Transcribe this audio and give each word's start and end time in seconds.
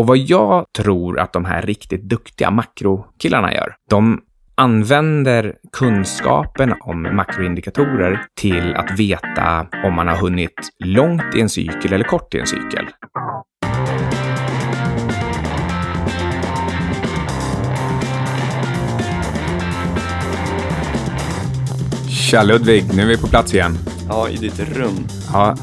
Och 0.00 0.06
vad 0.06 0.18
jag 0.18 0.64
tror 0.76 1.18
att 1.18 1.32
de 1.32 1.44
här 1.44 1.62
riktigt 1.62 2.02
duktiga 2.02 2.50
makrokillarna 2.50 3.54
gör, 3.54 3.74
de 3.90 4.20
använder 4.54 5.54
kunskapen 5.72 6.74
om 6.80 7.16
makroindikatorer 7.16 8.26
till 8.40 8.74
att 8.74 8.98
veta 8.98 9.66
om 9.84 9.94
man 9.94 10.08
har 10.08 10.16
hunnit 10.16 10.70
långt 10.84 11.34
i 11.34 11.40
en 11.40 11.48
cykel 11.48 11.92
eller 11.92 12.04
kort 12.04 12.34
i 12.34 12.38
en 12.38 12.46
cykel. 12.46 12.86
Tja 22.08 22.42
Ludvig, 22.42 22.84
nu 22.94 23.02
är 23.02 23.06
vi 23.06 23.18
på 23.18 23.26
plats 23.26 23.54
igen. 23.54 23.72
Ja, 24.08 24.28
i 24.28 24.36
ditt 24.36 24.60
rum. 24.76 25.06
Ja, 25.32 25.56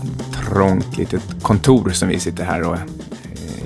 trångt 0.50 0.98
litet 0.98 1.44
kontor 1.44 1.90
som 1.90 2.10
vi 2.10 2.20
sitter 2.20 2.44
här 2.44 2.70
och 2.70 2.78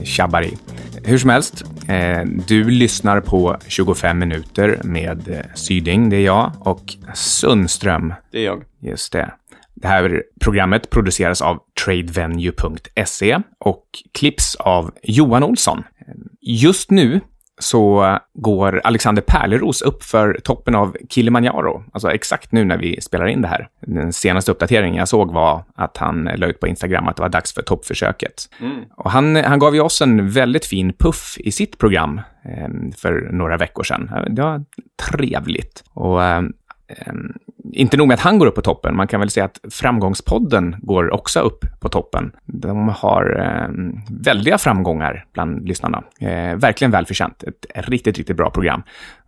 eh, 0.02 0.06
tjabbar 0.06 0.42
i. 0.42 0.58
Hur 1.04 1.18
som 1.18 1.30
helst, 1.30 1.64
eh, 1.88 2.22
du 2.48 2.70
lyssnar 2.70 3.22
på 3.22 3.58
25 3.68 4.20
minuter 4.20 4.82
med 4.84 5.30
eh, 5.30 5.40
Syding, 5.56 6.10
det 6.10 6.16
är 6.16 6.26
jag, 6.26 6.52
och 6.60 6.84
Sundström. 7.14 8.14
Det 8.32 8.40
är 8.40 8.46
jag. 8.46 8.64
Just 8.80 9.14
det. 9.14 9.34
Det 9.76 9.88
här 9.88 10.24
programmet 10.42 10.90
produceras 10.90 11.42
av 11.42 11.60
tradevenue.se 11.86 13.40
och 13.60 13.86
klipps 14.14 14.56
av 14.56 14.92
Johan 15.04 15.44
Olsson. 15.44 15.84
Just 16.42 16.92
nu 16.92 17.22
så 17.62 18.18
går 18.34 18.82
Alexander 18.84 19.22
Pärleros 19.22 19.82
upp 19.82 20.04
för 20.04 20.40
toppen 20.44 20.76
av 20.76 20.98
Kilimanjaro, 21.10 21.84
alltså 21.94 22.12
exakt 22.12 22.52
nu 22.52 22.66
när 22.66 22.78
vi 22.78 23.02
spelar 23.02 23.28
in 23.28 23.42
det 23.42 23.48
här. 23.48 23.70
Den 23.80 24.14
senaste 24.14 24.52
uppdateringen 24.52 24.96
jag 24.96 25.08
såg 25.08 25.34
var 25.34 25.64
att 25.76 25.98
han 25.98 26.30
la 26.36 26.48
ut 26.48 26.60
på 26.60 26.68
Instagram 26.68 27.08
att 27.08 27.16
det 27.16 27.22
var 27.22 27.30
dags 27.30 27.54
för 27.54 27.62
toppförsöket. 27.62 28.50
Mm. 28.60 28.82
Och 28.98 29.12
han, 29.12 29.36
han 29.36 29.60
gav 29.60 29.76
ju 29.76 29.82
oss 29.82 30.02
en 30.02 30.30
väldigt 30.30 30.66
fin 30.66 30.94
puff 30.94 31.38
i 31.40 31.52
sitt 31.52 31.78
program 31.78 32.22
eh, 32.46 32.70
för 32.98 33.30
några 33.32 33.58
veckor 33.58 33.84
sedan. 33.84 34.12
Det 34.30 34.42
var 34.42 34.66
trevligt. 35.10 35.84
Och 35.94 36.24
eh, 36.24 36.42
inte 37.74 37.98
nog 37.98 38.08
med 38.08 38.16
att 38.16 38.20
han 38.20 38.40
går 38.40 38.48
upp 38.48 38.56
på 38.56 38.62
toppen, 38.62 38.96
man 38.96 39.08
kan 39.08 39.20
väl 39.20 39.30
säga 39.30 39.46
att 39.46 39.60
Framgångspodden 39.74 40.76
går 40.80 41.14
också 41.14 41.40
upp 41.40 41.66
på 41.80 41.90
toppen. 41.90 42.32
De 42.46 42.88
har 42.90 43.40
eh, 43.40 43.70
väldiga 44.10 44.58
framgångar 44.58 45.26
bland 45.34 45.68
lyssnarna. 45.68 46.04
Eh, 46.20 46.56
verkligen 46.56 46.92
välförtjänt. 46.92 47.44
Ett 47.44 47.90
riktigt, 47.90 48.18
riktigt 48.18 48.38
bra 48.38 48.50
program. 48.50 48.84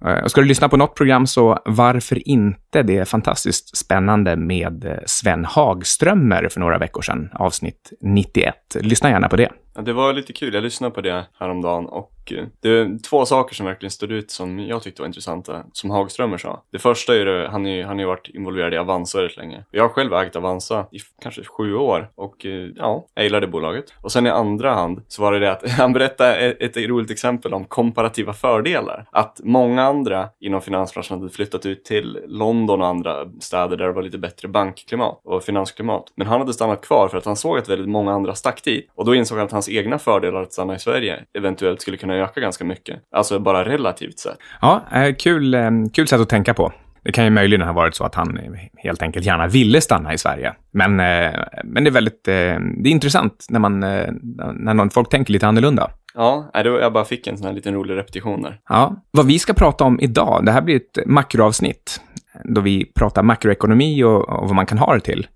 Eh, 0.06 0.26
ska 0.26 0.42
du 0.42 0.48
lyssna 0.48 0.70
på 0.70 0.78
något 0.78 0.95
program 0.95 1.28
så 1.28 1.59
varför 1.66 2.28
inte? 2.28 2.84
Det 2.84 2.98
är 2.98 3.06
fantastiskt 3.06 3.78
spännande 3.78 4.36
med 4.36 5.00
Sven 5.06 5.45
Hagströmer 5.45 6.50
för 6.50 6.59
några 6.59 6.78
veckor 6.78 7.02
sedan, 7.02 7.30
avsnitt 7.34 7.94
91. 8.02 8.56
Lyssna 8.81 9.09
gärna 9.09 9.30
på 9.30 9.36
det. 9.36 9.50
Ja, 9.76 9.81
det 9.81 9.94
var 9.94 10.14
lite 10.14 10.34
kul. 10.34 10.54
Jag 10.54 10.64
lyssnade 10.64 10.94
på 10.94 11.02
det 11.02 11.26
häromdagen 11.39 11.86
och 11.86 12.34
eh, 12.36 12.45
det 12.61 12.70
är 12.70 13.00
två 13.09 13.26
saker 13.26 13.56
som 13.56 13.66
verkligen 13.66 13.92
stod 13.92 14.11
ut 14.11 14.31
som 14.31 14.59
jag 14.59 14.84
tyckte 14.84 15.02
var 15.02 15.08
intressanta, 15.08 15.64
som 15.73 15.89
Hagströmer 15.89 16.38
sa. 16.38 16.64
Det 16.72 16.80
första 16.80 17.14
är 17.14 17.17
ju, 17.17 17.45
han, 17.48 17.66
han 17.66 17.88
har 17.88 18.00
ju 18.00 18.06
varit 18.06 18.23
involverad 18.30 18.74
i 18.74 18.78
Avanza 18.78 19.18
väldigt 19.18 19.38
länge. 19.38 19.64
Jag 19.72 19.84
har 19.84 19.90
själv 19.90 20.14
ägt 20.14 20.36
Avanza 20.36 20.86
i 20.92 20.98
kanske 21.22 21.44
sju 21.44 21.76
år 21.76 22.10
och 22.16 22.46
eh, 22.46 22.70
ja, 22.76 23.06
jag 23.14 23.24
gillade 23.24 23.48
bolaget. 23.48 23.86
Och 24.02 24.12
sen 24.12 24.28
i 24.28 24.30
andra 24.30 24.74
hand 24.74 25.02
så 25.08 25.22
var 25.22 25.32
det 25.32 25.40
det 25.40 25.52
att 25.52 25.70
han 25.78 25.94
berättade 25.94 26.36
ett, 26.36 26.78
ett 26.78 26.90
roligt 26.90 27.12
exempel 27.12 27.54
om 27.54 27.66
komparativa 27.66 28.34
fördelar. 28.34 29.06
Att 29.12 29.40
många 29.44 29.84
andra 29.84 30.30
inom 30.40 30.62
finansbranschen 30.62 31.20
hade 31.20 31.30
flyttat 31.30 31.66
ut 31.66 31.86
till 31.86 32.20
London 32.28 32.82
och 32.82 32.88
andra 32.88 33.26
städer 33.40 33.78
där 33.78 33.86
det 33.86 33.94
var 33.94 34.04
lite 34.04 34.18
bättre 34.18 34.48
bankklimat 34.48 35.22
och 35.24 35.44
finansklimat. 35.44 36.04
Men 36.16 36.28
han 36.28 36.40
hade 36.40 36.54
stannat 36.54 36.86
kvar 36.86 37.08
för 37.08 37.18
att 37.18 37.26
han 37.26 37.36
såg 37.36 37.58
att 37.58 37.70
väldigt 37.70 37.90
många 37.90 38.14
andra 38.14 38.36
stack 38.36 38.64
dit. 38.64 38.90
Och 38.96 39.06
då 39.06 39.16
insåg 39.16 39.38
han 39.38 39.46
att 39.46 39.52
hans 39.52 39.70
egna 39.70 40.00
fördelar 40.00 40.42
att 40.42 40.54
stanna 40.54 40.76
i 40.76 40.80
Sverige 40.80 41.24
eventuellt 41.38 41.82
skulle 41.82 41.98
kunna 41.98 42.16
öka 42.16 42.40
ganska 42.40 42.66
mycket. 42.66 43.00
Alltså 43.12 43.40
bara 43.40 43.66
relativt 43.66 44.20
sett. 44.20 44.38
Ja, 44.62 44.82
eh, 44.94 45.16
kul, 45.16 45.54
eh, 45.54 45.72
kul 45.94 46.08
sätt 46.08 46.22
att 46.22 46.30
tänka 46.30 46.54
på. 46.54 46.72
Det 47.04 47.12
kan 47.12 47.23
ju 47.23 47.30
möjligen 47.30 47.68
ha 47.68 47.73
varit 47.73 47.96
så 47.96 48.04
att 48.04 48.16
han 48.16 48.40
helt 48.78 49.02
enkelt 49.02 49.26
gärna 49.26 49.48
ville 49.48 49.82
stanna 49.82 50.14
i 50.14 50.17
Sverige. 50.17 50.54
Men, 50.72 51.00
eh, 51.00 51.39
men 51.64 51.83
det 51.83 51.89
är 51.89 51.92
väldigt 51.92 52.23
det 52.23 52.32
är 52.32 52.88
intressant 52.88 53.45
när, 53.50 53.60
man, 53.60 53.80
när 53.80 54.73
någon, 54.73 54.89
folk 54.89 55.10
tänker 55.10 55.33
lite 55.33 55.48
annorlunda. 55.48 55.92
Ja, 56.16 56.50
jag 56.54 56.94
bara 56.94 57.05
fick 57.05 57.27
en 57.27 57.38
sån 57.38 57.48
här 57.48 57.54
liten 57.54 57.73
rolig 57.73 57.95
repetition 57.95 58.42
där. 58.42 58.60
Ja, 58.70 58.95
vad 59.11 59.26
vi 59.26 59.39
ska 59.39 59.54
prata 59.54 59.83
om 59.83 60.00
idag, 60.00 60.45
det 60.45 60.52
här 60.52 60.61
blir 60.61 60.76
ett 60.76 61.05
makroavsnitt 61.05 62.02
då 62.44 62.61
vi 62.61 62.86
pratar 62.86 63.23
makroekonomi 63.23 64.04
och, 64.04 64.30
och 64.30 64.48
vad 64.48 64.56
man 64.56 64.66
kan 64.66 64.77
ha 64.77 64.94
det 64.94 65.00
till. 65.00 65.27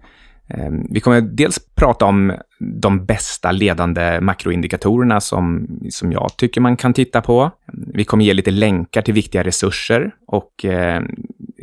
Ehm, 0.47 0.87
vi 0.89 0.99
kommer 0.99 1.21
dels 1.21 1.59
prata 1.75 2.05
om 2.05 2.33
de 2.59 3.05
bästa 3.05 3.51
ledande 3.51 4.19
makroindikatorerna 4.21 5.21
som, 5.21 5.67
som 5.89 6.11
jag 6.11 6.37
tycker 6.37 6.61
man 6.61 6.77
kan 6.77 6.93
titta 6.93 7.21
på. 7.21 7.51
Vi 7.93 8.03
kommer 8.03 8.25
ge 8.25 8.33
lite 8.33 8.51
länkar 8.51 9.01
till 9.01 9.13
viktiga 9.13 9.43
resurser 9.43 10.11
och 10.27 10.65
eh, 10.65 11.01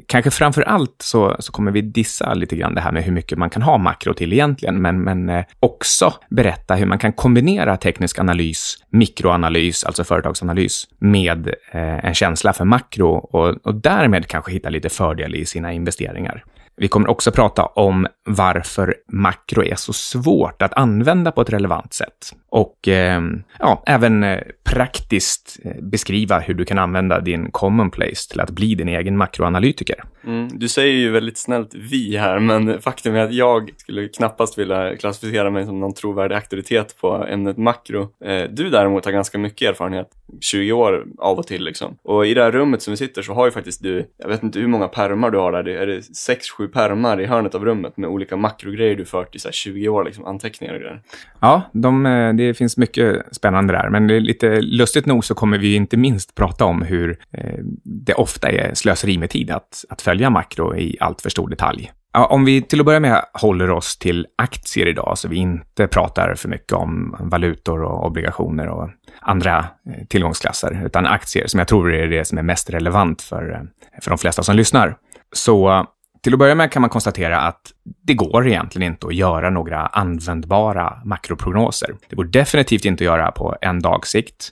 kanske 0.06 0.30
framför 0.30 0.62
allt 0.62 0.96
så, 0.98 1.36
så 1.38 1.52
kommer 1.52 1.70
vi 1.70 1.80
dissa 1.80 2.34
lite 2.34 2.56
grann 2.56 2.74
det 2.74 2.80
här 2.80 2.92
med 2.92 3.04
hur 3.04 3.12
mycket 3.12 3.38
man 3.38 3.50
kan 3.50 3.62
ha 3.62 3.78
makro 3.78 4.14
till 4.14 4.32
egentligen, 4.32 4.82
men, 4.82 5.02
men 5.02 5.28
eh, 5.28 5.44
också 5.60 6.14
berätta 6.30 6.74
hur 6.74 6.86
man 6.86 6.98
kan 6.98 7.12
kombinera 7.12 7.76
teknisk 7.76 8.18
analys, 8.18 8.76
mikroanalys, 8.90 9.84
alltså 9.84 10.04
företagsanalys, 10.04 10.88
med 10.98 11.48
eh, 11.72 12.04
en 12.04 12.14
känsla 12.14 12.52
för 12.52 12.64
makro 12.64 13.10
och, 13.10 13.66
och 13.66 13.74
därmed 13.74 14.26
kanske 14.26 14.52
hitta 14.52 14.68
lite 14.68 14.88
fördel 14.88 15.34
i 15.34 15.46
sina 15.46 15.72
investeringar. 15.72 16.44
Vi 16.76 16.88
kommer 16.88 17.10
också 17.10 17.32
prata 17.32 17.64
om 17.64 18.06
varför 18.24 18.94
makro 19.12 19.64
är 19.64 19.74
så 19.74 19.92
svårt 19.92 20.62
att 20.62 20.74
använda 20.74 21.32
på 21.32 21.40
ett 21.40 21.50
relevant 21.50 21.92
sätt. 21.92 22.32
Och 22.48 22.88
eh, 22.88 23.22
ja, 23.58 23.82
även 23.86 24.24
eh, 24.24 24.40
praktiskt 24.64 25.58
eh, 25.64 25.82
beskriva 25.82 26.38
hur 26.38 26.54
du 26.54 26.64
kan 26.64 26.78
använda 26.78 27.20
din 27.20 27.50
commonplace 27.50 28.30
till 28.30 28.40
att 28.40 28.50
bli 28.50 28.74
din 28.74 28.88
egen 28.88 29.16
makroanalytiker. 29.16 30.04
Mm, 30.26 30.48
du 30.58 30.68
säger 30.68 30.92
ju 30.92 31.10
väldigt 31.10 31.38
snällt 31.38 31.74
vi 31.74 32.16
här, 32.16 32.38
men 32.38 32.80
faktum 32.80 33.14
är 33.14 33.20
att 33.20 33.32
jag 33.32 33.70
skulle 33.76 34.08
knappast 34.08 34.58
vilja 34.58 34.96
klassificera 34.96 35.50
mig 35.50 35.66
som 35.66 35.80
någon 35.80 35.94
trovärdig 35.94 36.34
auktoritet 36.34 36.96
på 37.00 37.26
ämnet 37.26 37.56
makro. 37.56 38.08
Eh, 38.24 38.42
du 38.50 38.70
däremot 38.70 39.04
har 39.04 39.12
ganska 39.12 39.38
mycket 39.38 39.68
erfarenhet, 39.68 40.08
20 40.40 40.72
år 40.72 41.06
av 41.18 41.38
och 41.38 41.46
till 41.46 41.64
liksom. 41.64 41.96
Och 42.02 42.26
i 42.26 42.34
det 42.34 42.42
här 42.42 42.52
rummet 42.52 42.82
som 42.82 42.90
vi 42.90 42.96
sitter 42.96 43.22
så 43.22 43.32
har 43.32 43.44
ju 43.44 43.50
faktiskt 43.50 43.82
du, 43.82 44.06
jag 44.16 44.28
vet 44.28 44.42
inte 44.42 44.58
hur 44.58 44.66
många 44.66 44.88
permar 44.88 45.30
du 45.30 45.38
har 45.38 45.52
där, 45.52 45.68
är 45.68 45.86
det 45.86 45.98
6-7 45.98 46.68
permar 46.68 47.20
i 47.20 47.26
hörnet 47.26 47.54
av 47.54 47.64
rummet 47.64 47.96
med 47.96 48.10
olika 48.10 48.36
makrogrejer 48.36 48.96
du 48.96 49.04
fört 49.04 49.34
i 49.34 49.38
så 49.38 49.50
20 49.50 49.88
år, 49.88 50.04
liksom 50.04 50.24
anteckningar 50.24 50.74
och 50.74 50.80
grejer. 50.80 51.02
Ja, 51.40 51.62
de, 51.72 52.06
eh, 52.06 52.34
det 52.34 52.54
finns 52.54 52.76
mycket 52.76 53.34
spännande 53.36 53.72
där, 53.72 53.90
men 53.90 54.06
lite 54.06 54.60
lustigt 54.60 55.06
nog 55.06 55.24
så 55.24 55.34
kommer 55.34 55.58
vi 55.58 55.74
inte 55.74 55.96
minst 55.96 56.34
prata 56.34 56.64
om 56.64 56.82
hur 56.82 57.18
eh, 57.32 57.58
det 57.84 58.14
ofta 58.14 58.48
är 58.48 58.74
slöseri 58.74 59.18
med 59.18 59.30
tid 59.30 59.50
att, 59.50 59.84
att 59.88 60.02
följa 60.02 60.30
makro 60.30 60.76
i 60.76 60.96
allt 61.00 61.22
för 61.22 61.30
stor 61.30 61.48
detalj. 61.48 61.92
Om 62.14 62.44
vi 62.44 62.62
till 62.62 62.80
att 62.80 62.86
börja 62.86 63.00
med 63.00 63.24
håller 63.32 63.70
oss 63.70 63.98
till 63.98 64.26
aktier 64.38 64.86
idag, 64.86 65.18
så 65.18 65.28
vi 65.28 65.36
inte 65.36 65.86
pratar 65.86 66.34
för 66.34 66.48
mycket 66.48 66.72
om 66.72 67.16
valutor 67.20 67.82
och 67.82 68.06
obligationer 68.06 68.68
och 68.68 68.90
andra 69.20 69.58
eh, 69.58 70.06
tillgångsklasser, 70.08 70.82
utan 70.86 71.06
aktier 71.06 71.46
som 71.46 71.58
jag 71.58 71.68
tror 71.68 71.94
är 71.94 72.08
det 72.08 72.24
som 72.24 72.38
är 72.38 72.42
mest 72.42 72.70
relevant 72.70 73.22
för, 73.22 73.52
eh, 73.52 74.00
för 74.02 74.10
de 74.10 74.18
flesta 74.18 74.42
som 74.42 74.56
lyssnar. 74.56 74.96
Så 75.32 75.86
till 76.22 76.32
att 76.32 76.38
börja 76.38 76.54
med 76.54 76.72
kan 76.72 76.80
man 76.80 76.90
konstatera 76.90 77.40
att 77.40 77.60
det 78.06 78.14
går 78.14 78.46
egentligen 78.46 78.92
inte 78.92 79.06
att 79.06 79.14
göra 79.14 79.50
några 79.50 79.86
användbara 79.86 81.02
makroprognoser. 81.04 81.94
Det 82.08 82.16
går 82.16 82.24
definitivt 82.24 82.84
inte 82.84 83.04
att 83.04 83.06
göra 83.06 83.32
på 83.32 83.56
en 83.60 83.80
dags 83.80 84.10
sikt. 84.10 84.50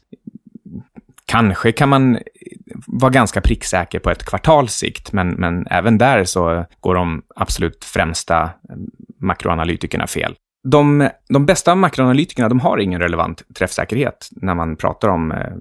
Kanske 1.27 1.73
kan 1.73 1.89
man 1.89 2.19
var 2.95 3.11
ganska 3.11 3.41
pricksäker 3.41 3.99
på 3.99 4.11
ett 4.11 4.25
kvartals 4.25 4.73
sikt, 4.73 5.13
men, 5.13 5.29
men 5.29 5.67
även 5.67 5.99
där 5.99 6.25
så 6.25 6.65
går 6.81 6.95
de 6.95 7.23
absolut 7.37 7.85
främsta 7.85 8.43
eh, 8.43 8.51
makroanalytikerna 9.21 10.07
fel. 10.07 10.35
De, 10.65 11.09
de 11.29 11.47
bästa 11.47 11.75
makroanalytikerna 11.75 12.49
de 12.49 12.61
har 12.61 12.79
ingen 12.79 13.01
relevant 13.01 13.43
träffsäkerhet 13.55 14.29
när 14.31 14.55
man 14.55 14.77
pratar 14.77 15.09
om 15.09 15.33
eh, 15.33 15.53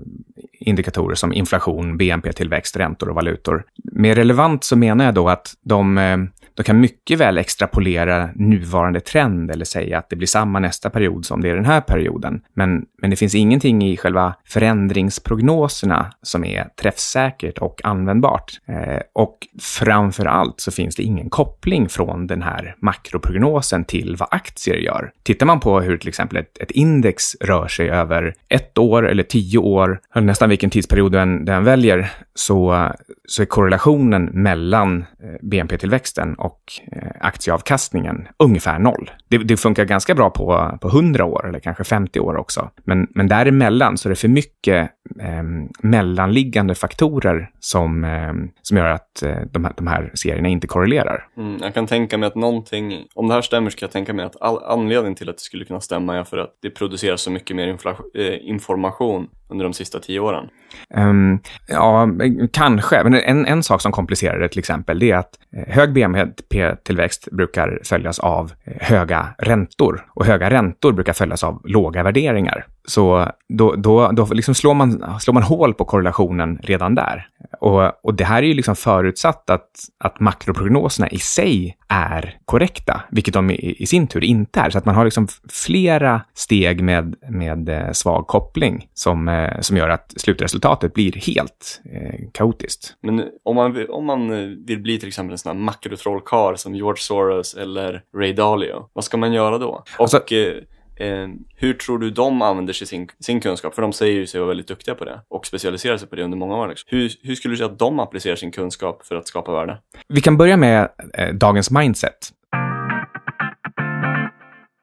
indikatorer 0.59 1.16
som 1.16 1.34
inflation, 1.34 1.97
BNP-tillväxt, 1.97 2.78
räntor 2.78 3.09
och 3.09 3.16
valutor. 3.16 3.64
Med 3.91 4.17
relevant 4.17 4.64
så 4.64 4.76
menar 4.76 5.06
jag 5.06 5.14
då 5.14 5.29
att 5.29 5.53
de, 5.66 5.97
eh, 5.97 6.17
de 6.53 6.64
kan 6.64 6.79
mycket 6.79 7.20
väl 7.20 7.38
extrapolera 7.38 8.29
nuvarande 8.35 9.00
trend 9.00 9.52
eller 9.52 9.66
säga 9.66 9.97
att 9.97 10.09
det 10.09 10.16
blir 10.16 10.28
samma 10.28 10.59
nästa 10.59 10.90
period 10.90 11.26
som 11.26 11.41
det 11.41 11.50
är 11.50 11.56
den 11.56 11.66
här 11.66 11.82
perioden. 11.82 12.41
Men, 12.53 12.85
men 13.02 13.09
det 13.09 13.16
finns 13.16 13.36
ingenting 13.36 13.84
i 13.84 13.98
själva 13.98 14.34
förändringsprognoserna 14.46 16.14
som 16.22 16.46
är 16.46 16.68
träffsäkert 16.82 17.58
och 17.58 17.82
användbart. 17.84 18.59
Eh, 18.68 19.02
och 19.14 19.38
framför 19.62 20.26
allt 20.26 20.59
så 20.59 20.72
finns 20.72 20.96
det 20.96 21.03
ingen 21.03 21.30
koppling 21.30 21.90
från 21.90 22.28
den 22.28 22.42
här 22.42 22.76
makroprognosen 22.80 23.86
till 23.86 24.16
vad 24.20 24.30
aktier 24.32 24.76
gör. 24.76 25.12
Tittar 25.24 25.46
man 25.46 25.59
på 25.59 25.82
hur 25.82 25.98
till 25.98 26.09
exempel 26.09 26.38
ett, 26.38 26.58
ett 26.58 26.72
index 26.72 27.36
rör 27.42 27.68
sig 27.68 27.90
över 27.90 28.36
ett 28.50 28.78
år 28.78 29.09
eller 29.09 29.24
tio 29.24 29.58
år, 29.58 30.00
eller 30.16 30.26
nästan 30.26 30.50
vilken 30.50 30.70
tidsperiod 30.70 31.12
den, 31.12 31.46
den 31.46 31.64
väljer, 31.64 32.12
så, 32.36 32.92
så 33.28 33.42
är 33.42 33.46
korrelationen 33.46 34.26
mellan 34.26 35.06
eh, 35.24 35.30
BNP-tillväxten 35.42 36.36
och 36.36 36.62
eh, 36.92 37.10
aktieavkastningen 37.22 38.28
ungefär 38.44 38.79
noll. 38.79 39.12
Det, 39.28 39.38
det, 39.38 39.58
funkar 39.58 39.85
ganska 39.85 40.16
bra 40.16 40.29
på, 40.29 40.78
på 40.82 40.88
100 40.88 41.26
år 41.26 41.50
eller 41.50 41.59
kanske 41.59 41.84
50 41.84 42.20
år 42.20 42.38
också. 42.38 42.70
Men, 42.84 43.08
men 43.09 43.28
däremellan 43.28 43.97
så 43.97 44.08
är 44.08 44.09
det 44.09 44.16
för 44.16 44.28
mycket 44.28 44.90
eh, 45.22 45.44
mellanliggande 45.82 46.76
faktorer 46.76 47.50
som, 47.59 48.03
eh, 48.03 48.34
som 48.62 48.78
gör 48.78 48.85
att 48.85 49.23
eh, 49.23 49.38
de, 49.52 49.66
här, 49.66 49.73
de 49.78 49.88
här 49.88 50.12
serierna 50.14 50.50
inte 50.50 50.68
korrelerar. 50.68 51.28
Mm, 51.38 51.58
jag 51.62 51.73
kan 51.73 51.88
tänka 51.88 52.18
mig 52.18 52.28
att 52.28 52.35
någonting, 52.35 53.08
om 53.16 53.28
det 53.28 53.34
här 53.34 53.41
stämmer 53.41 53.70
så 53.70 53.78
kan 53.78 53.85
jag 53.85 53.94
tänka 53.94 54.14
mig 54.14 54.26
att 54.26 54.41
all, 54.41 54.64
anledningen 54.64 55.16
till 55.16 55.29
att 55.29 55.38
det 55.38 55.44
skulle 55.44 55.66
kunna 55.66 55.82
stämma 55.82 56.18
är 56.18 56.23
för 56.23 56.38
att 56.38 56.58
det 56.62 56.70
produceras 56.70 57.22
så 57.22 57.32
mycket 57.32 57.56
mer 57.56 57.78
eh, 58.16 58.50
information 58.50 59.28
under 59.52 59.64
de 59.64 59.74
sista 59.74 60.00
tio 60.00 60.20
åren? 60.20 60.50
Um, 60.96 61.40
ja, 61.68 62.08
kanske. 62.53 63.03
Men 63.03 63.14
en, 63.14 63.46
en 63.46 63.64
sak 63.64 63.82
som 63.82 63.92
komplicerar 63.92 64.40
det 64.40 64.50
till 64.50 64.59
exempel, 64.59 65.00
det 65.00 65.12
är 65.12 65.18
att 65.18 65.40
eh, 65.56 65.74
hög 65.74 65.94
BNP-tillväxt 65.94 67.28
brukar 67.32 67.80
följas 67.84 68.20
av 68.20 68.52
eh, 68.64 68.74
höga 68.80 69.28
räntor. 69.38 70.06
Och 70.09 70.26
höga 70.26 70.50
räntor 70.50 70.92
brukar 70.92 71.14
följas 71.14 71.44
av 71.44 71.62
låga 71.64 72.03
värderingar. 72.03 72.66
Så 72.86 73.32
då, 73.50 73.76
då, 73.76 74.12
då 74.12 74.26
liksom 74.26 74.56
slår, 74.56 74.74
man, 74.74 75.20
slår 75.20 75.34
man 75.34 75.44
hål 75.44 75.74
på 75.74 75.86
korrelationen 75.86 76.60
redan 76.64 76.96
där. 76.96 77.28
Och, 77.60 78.06
och 78.06 78.14
det 78.14 78.24
här 78.24 78.44
är 78.44 78.48
ju 78.48 78.54
liksom 78.54 78.76
förutsatt 78.76 79.50
att, 79.50 79.70
att 79.98 80.20
makroprognoserna 80.20 81.10
i 81.10 81.18
sig 81.18 81.78
är 81.88 82.38
korrekta, 82.46 83.02
vilket 83.12 83.34
de 83.34 83.52
i, 83.52 83.76
i, 83.80 83.86
sin 83.86 84.08
tur 84.08 84.24
inte 84.24 84.60
är. 84.60 84.70
Så 84.70 84.78
att 84.78 84.86
man 84.86 84.96
har 84.96 85.06
liksom 85.06 85.28
flera 85.50 86.22
steg 86.34 86.84
med, 86.84 87.16
med 87.30 87.70
eh, 87.70 87.92
svag 87.92 88.28
koppling 88.28 88.88
som, 88.94 89.28
eh, 89.28 89.60
som 89.60 89.78
gör 89.78 89.90
att 89.90 90.14
slutresultatet 90.18 90.94
blir 90.94 91.12
helt 91.12 91.82
eh, 91.94 92.20
kaotiskt. 92.32 92.96
Men 93.02 93.24
om 93.44 93.56
man, 93.56 93.74
vill, 93.74 93.90
om 93.90 94.06
man 94.06 94.32
eh, 94.32 94.48
vill 94.68 94.82
bli 94.82 95.00
till 95.00 95.08
exempel 95.08 95.32
en 95.32 95.38
sån 95.38 95.58
här 95.58 95.64
makrotrollkarl 95.64 96.56
som 96.56 96.76
George 96.76 97.02
Soros 97.02 97.54
eller 97.54 98.04
Ray 98.18 98.34
Dalio, 98.34 98.90
vad 98.94 99.04
ska 99.04 99.18
man 99.18 99.34
göra 99.34 99.58
då? 99.58 99.84
Alltså, 99.98 100.18
och 100.18 100.34
eh, 100.34 100.54
Eh, 101.02 101.28
hur 101.56 101.74
tror 101.74 102.00
du 102.00 102.09
de 102.09 102.42
använder 102.42 102.74
sig 102.74 102.88
sin, 102.88 103.08
sin 103.20 103.42
kunskap? 103.42 103.76
För 103.76 103.82
de 103.82 103.94
säger 103.94 104.14
ju 104.14 104.28
sig 104.28 104.40
vara 104.40 104.48
väldigt 104.48 104.68
duktiga 104.68 104.96
på 104.96 105.06
det 105.06 105.22
och 105.28 105.46
specialiserar 105.46 105.98
sig 105.98 106.08
på 106.08 106.16
det 106.16 106.24
under 106.24 106.38
många 106.38 106.56
år. 106.56 106.68
Liksom. 106.68 106.88
Hur, 106.92 107.12
hur 107.22 107.36
skulle 107.36 107.53
du 107.53 107.58
säga 107.58 107.70
att 107.70 107.80
de 107.80 108.00
applicerar 108.00 108.36
sin 108.36 108.52
kunskap 108.52 109.06
för 109.06 109.16
att 109.16 109.28
skapa 109.28 109.52
värde? 109.52 109.78
Vi 110.08 110.22
kan 110.22 110.38
börja 110.38 110.58
med 110.58 110.90
eh, 111.14 111.34
dagens 111.34 111.72
mindset 111.72 112.30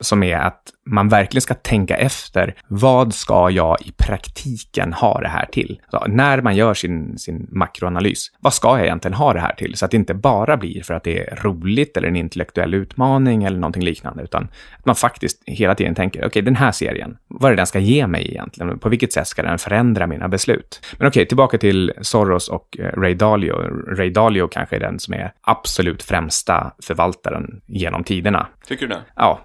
som 0.01 0.23
är 0.23 0.37
att 0.37 0.63
man 0.87 1.09
verkligen 1.09 1.43
ska 1.43 1.55
tänka 1.55 1.97
efter. 1.97 2.55
Vad 2.69 3.15
ska 3.15 3.51
jag 3.51 3.77
i 3.81 3.93
praktiken 3.93 4.93
ha 4.93 5.21
det 5.21 5.29
här 5.29 5.47
till? 5.47 5.81
Så 5.91 6.05
när 6.09 6.43
man 6.43 6.57
gör 6.57 6.75
sin, 6.75 7.19
sin 7.19 7.47
makroanalys, 7.51 8.31
vad 8.41 8.55
ska 8.55 8.69
jag 8.69 8.87
egentligen 8.87 9.15
ha 9.15 9.33
det 9.33 9.41
här 9.41 9.55
till? 9.55 9.77
Så 9.77 9.85
att 9.85 9.91
det 9.91 9.97
inte 9.97 10.15
bara 10.15 10.57
blir 10.57 10.83
för 10.83 10.95
att 10.95 11.05
det 11.05 11.19
är 11.19 11.37
roligt 11.37 11.97
eller 11.97 12.09
en 12.09 12.17
intellektuell 12.17 12.75
utmaning 12.75 13.45
eller 13.45 13.59
någonting 13.59 13.83
liknande, 13.83 14.23
utan 14.23 14.49
att 14.79 14.87
man 14.87 14.95
faktiskt 14.95 15.43
hela 15.47 15.75
tiden 15.75 15.95
tänker, 15.95 16.21
okej, 16.21 16.27
okay, 16.27 16.43
den 16.43 16.57
här 16.57 16.73
serien, 16.73 17.17
vad 17.29 17.49
är 17.49 17.57
det 17.57 17.61
den 17.61 17.67
ska 17.67 17.79
ge 17.79 18.07
mig 18.07 18.29
egentligen? 18.31 18.79
På 18.79 18.89
vilket 18.89 19.13
sätt 19.13 19.27
ska 19.27 19.43
den 19.43 19.59
förändra 19.59 20.07
mina 20.07 20.29
beslut? 20.29 20.81
Men 20.99 21.09
okej, 21.09 21.21
okay, 21.21 21.27
tillbaka 21.27 21.59
till 21.59 21.93
Soros 22.01 22.49
och 22.49 22.77
Ray 22.95 23.15
Dalio. 23.15 23.55
Ray 23.97 24.11
Dalio 24.11 24.49
kanske 24.49 24.77
är 24.77 24.81
den 24.81 24.99
som 24.99 25.15
är 25.15 25.33
absolut 25.41 26.03
främsta 26.03 26.73
förvaltaren 26.83 27.61
genom 27.67 28.05
tiderna. 28.05 28.47
Tycker 28.67 28.87
du 28.87 28.95
det? 28.95 29.01
Ja, 29.17 29.41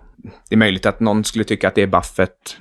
det 0.50 0.56
är 0.56 0.58
möjligt 0.58 0.86
att 0.86 1.00
någon 1.00 1.24
skulle 1.24 1.44
tycka 1.44 1.68
att 1.68 1.76
det 1.76 1.82
är 1.82 1.88
Buffett, 1.88 2.58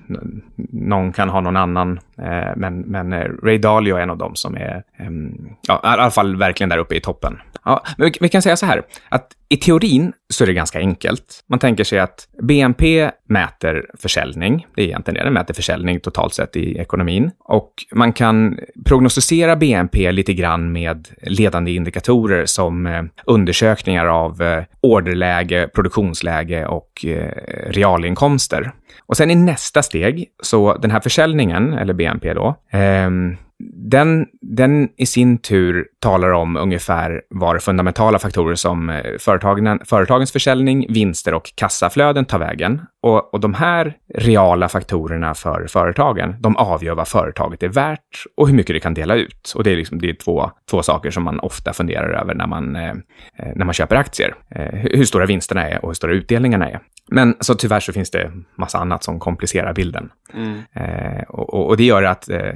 någon 0.73 1.13
kan 1.13 1.29
ha 1.29 1.41
någon 1.41 1.57
annan, 1.57 2.01
eh, 2.19 2.57
men, 2.57 2.81
men 2.81 3.13
eh, 3.13 3.27
Ray 3.43 3.59
Dalio 3.59 3.97
är 3.97 4.01
en 4.01 4.11
av 4.11 4.19
dem 4.19 4.35
som 4.35 4.55
är, 4.55 4.83
ehm, 4.99 5.49
ja, 5.69 5.75
i 5.75 5.87
alla 5.87 6.11
fall 6.11 6.37
verkligen 6.37 6.69
där 6.69 6.79
uppe 6.79 6.95
i 6.95 7.01
toppen. 7.01 7.39
Ja, 7.65 7.85
men 7.99 8.05
vi, 8.05 8.19
vi 8.21 8.29
kan 8.29 8.43
säga 8.43 8.57
så 8.57 8.67
här, 8.67 8.83
att 9.09 9.29
i 9.49 9.57
teorin 9.57 10.13
så 10.29 10.45
är 10.45 10.47
det 10.47 10.55
ganska 10.55 10.79
enkelt. 10.79 11.45
Man 11.49 11.59
tänker 11.59 11.85
sig 11.85 11.99
att 11.99 12.29
BNP 12.43 13.11
mäter 13.33 13.87
försäljning. 13.99 14.67
Det 14.75 14.83
är 14.83 14.87
egentligen 14.87 15.15
det, 15.19 15.25
den 15.25 15.33
mäter 15.33 15.55
försäljning 15.55 16.01
totalt 16.01 16.35
sett 16.35 16.57
i 16.57 16.79
ekonomin. 16.79 17.31
Och 17.39 17.73
man 17.93 18.13
kan 18.13 18.59
prognostisera 18.85 19.57
BNP 19.57 20.13
lite 20.13 20.33
grann 20.33 20.73
med 20.73 21.09
ledande 21.23 21.73
indikatorer 21.73 22.47
som 22.47 22.87
eh, 22.87 23.03
undersökningar 23.27 24.07
av 24.07 24.43
eh, 24.43 24.65
orderläge, 24.81 25.69
produktionsläge 25.75 26.67
och 26.67 27.05
eh, 27.05 27.33
realinkomster. 27.67 28.73
Och 29.07 29.17
sen 29.17 29.31
i 29.31 29.35
nästa 29.35 29.83
steg, 29.83 30.29
så 30.43 30.75
den 30.75 30.91
här 30.91 31.01
försäljningen, 31.01 31.73
eller 31.73 31.95
BNP 31.95 32.35
då, 32.35 32.55
ehm, 32.71 33.37
den, 33.73 34.27
den 34.41 34.89
i 34.97 35.07
sin 35.07 35.39
tur 35.39 35.87
talar 35.99 36.31
om 36.31 36.57
ungefär 36.57 37.23
var 37.31 37.59
fundamentala 37.59 38.19
faktorer 38.19 38.55
som 38.55 38.91
eh, 38.91 39.03
företagen, 39.19 39.81
företagens 39.85 40.33
försäljning, 40.33 40.87
vinster 40.89 41.35
och 41.35 41.53
kassaflöden 41.55 42.25
tar 42.25 42.39
vägen. 42.39 42.81
Och, 43.03 43.35
och 43.35 43.41
de 43.41 43.55
här 43.55 43.97
reala 44.15 44.69
faktorerna 44.69 45.35
för 45.35 45.67
företagen, 45.67 46.37
de 46.41 46.57
avgör 46.57 46.95
vad 46.95 47.09
företaget 47.09 47.63
är 47.63 47.69
värt 47.69 48.25
och 48.37 48.49
hur 48.49 48.55
mycket 48.55 48.77
det 48.77 48.81
kan 48.81 48.95
dela 48.95 49.15
ut. 49.15 49.53
Och 49.55 49.65
det 49.65 49.71
är, 49.71 49.77
liksom, 49.77 49.99
det 50.01 50.11
är 50.11 50.15
två, 50.15 50.51
två 50.71 50.83
saker 50.83 51.11
som 51.11 51.23
man 51.23 51.41
ofta 51.41 51.73
funderar 51.73 52.21
över 52.21 52.35
när 52.35 52.47
man, 52.47 52.77
eh, 52.77 52.91
eh 52.91 53.53
när 53.57 53.65
man 53.65 53.75
köper 53.75 53.97
aktier. 53.97 54.35
Eh, 54.51 54.75
hur 54.75 55.05
stora 55.05 55.27
vinsterna 55.27 55.69
är 55.69 55.85
och 55.85 55.89
hur 55.89 55.95
stora 55.95 56.13
utdelningarna 56.13 56.71
är. 56.71 56.81
Men 57.11 57.35
så 57.41 57.55
tyvärr 57.55 57.81
så 57.81 57.93
finns 57.93 58.11
det 58.11 58.33
massa 58.59 58.79
annat 58.79 59.05
som 59.05 59.21
komplicerar 59.21 59.73
bilden. 59.73 60.11
Mm. 60.35 60.63
Eh, 60.73 61.23
och, 61.23 61.69
och, 61.69 61.77
det 61.77 61.85
gör 61.85 62.03
att 62.03 62.29
eh, 62.29 62.53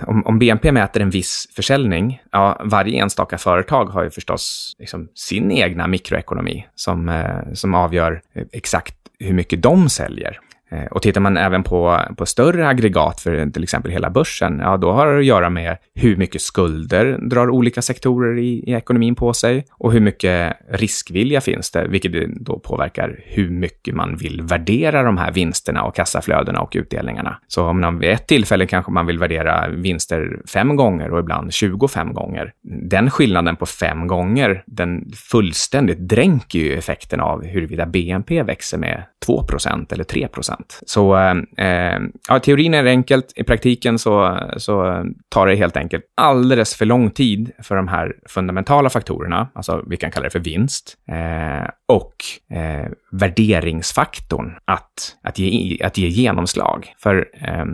om, 0.00 0.26
om, 0.26 0.38
BNP 0.38 0.72
mäter 0.72 1.02
en 1.02 1.10
viss 1.10 1.48
försäljning, 1.56 2.22
ja, 2.32 2.60
varje 2.64 3.02
enstaka 3.02 3.38
företag 3.38 3.86
har 3.86 4.04
ju 4.04 4.10
förstås 4.10 4.76
liksom, 4.78 5.08
sin 5.14 5.50
egna 5.50 5.86
mikroekonomi 5.86 6.66
som, 6.74 7.08
eh, 7.08 7.52
som 7.54 7.74
avgör 7.74 8.22
exakt 8.52 8.96
hur 9.18 9.34
mycket 9.34 9.62
de 9.62 9.88
säljer. 9.88 10.40
Eh, 10.70 10.84
och 10.84 11.02
tittar 11.02 11.20
man 11.20 11.36
även 11.36 11.62
på, 11.62 12.00
på 12.16 12.26
större 12.26 12.68
aggregat 12.68 13.20
för 13.20 13.50
till 13.50 13.62
exempel 13.62 13.92
hela 13.92 14.10
börsen, 14.10 14.58
ja 14.58 14.76
då 14.76 14.92
har 14.92 15.06
det 15.06 15.18
att 15.18 15.24
göra 15.24 15.50
med 15.50 15.76
hur 15.94 16.16
mycket 16.16 16.42
skulder 16.42 17.18
drar 17.30 17.50
olika 17.50 17.82
sektorer 17.82 18.38
i, 18.38 18.64
i 18.66 18.72
ekonomin 18.72 19.14
på 19.14 19.32
sig 19.32 19.66
och 19.72 19.92
hur 19.92 20.00
mycket 20.00 20.56
riskvilja 20.68 21.40
finns 21.40 21.70
det, 21.70 21.86
vilket 21.88 22.12
då 22.40 22.58
påverkar 22.58 23.20
hur 23.24 23.50
mycket 23.50 23.94
man 23.94 24.16
vill 24.16 24.42
värdera 24.42 25.02
de 25.02 25.18
här 25.18 25.32
vinsterna 25.32 25.82
och 25.82 25.94
kassaflödena 25.94 26.60
och 26.60 26.72
utdelningarna. 26.74 27.38
Så 27.48 27.66
om 27.66 27.80
man 27.80 27.98
vid 27.98 28.10
ett 28.10 28.26
tillfälle 28.26 28.66
kanske 28.66 28.92
man 28.92 29.06
vill 29.06 29.18
värdera 29.18 29.68
vinster 29.68 30.40
fem 30.52 30.76
gånger 30.76 31.12
och 31.12 31.20
ibland 31.20 31.52
25 31.52 32.14
gånger. 32.14 32.52
Den 32.62 33.10
skillnaden 33.10 33.56
på 33.56 33.66
fem 33.66 34.06
gånger, 34.06 34.62
den 34.66 35.12
fullständigt 35.30 35.98
dränker 35.98 36.58
ju 36.58 36.74
effekten 36.74 37.20
av 37.20 37.44
huruvida 37.44 37.86
BNP 37.86 38.42
växer 38.42 38.78
med 38.78 39.02
2% 39.26 39.92
eller 39.92 40.04
3 40.04 40.28
så 40.86 41.16
eh, 41.16 41.66
eh, 41.66 42.00
ja, 42.28 42.38
teorin 42.38 42.74
är 42.74 42.84
enkelt. 42.86 43.32
I 43.36 43.44
praktiken 43.44 43.98
så, 43.98 44.38
så 44.56 45.04
tar 45.28 45.46
det 45.46 45.54
helt 45.54 45.76
enkelt 45.76 46.04
alldeles 46.16 46.74
för 46.74 46.84
lång 46.84 47.10
tid 47.10 47.50
för 47.62 47.76
de 47.76 47.88
här 47.88 48.12
fundamentala 48.28 48.90
faktorerna, 48.90 49.48
alltså 49.54 49.84
vi 49.86 49.96
kan 49.96 50.10
kalla 50.10 50.24
det 50.24 50.30
för 50.30 50.38
vinst, 50.38 50.96
eh, 51.08 51.68
och 51.88 52.14
eh, 52.56 52.90
värderingsfaktorn 53.10 54.52
att, 54.64 55.16
att, 55.22 55.38
ge, 55.38 55.78
att 55.84 55.98
ge 55.98 56.08
genomslag. 56.08 56.94
För 56.98 57.28
eh, 57.34 57.64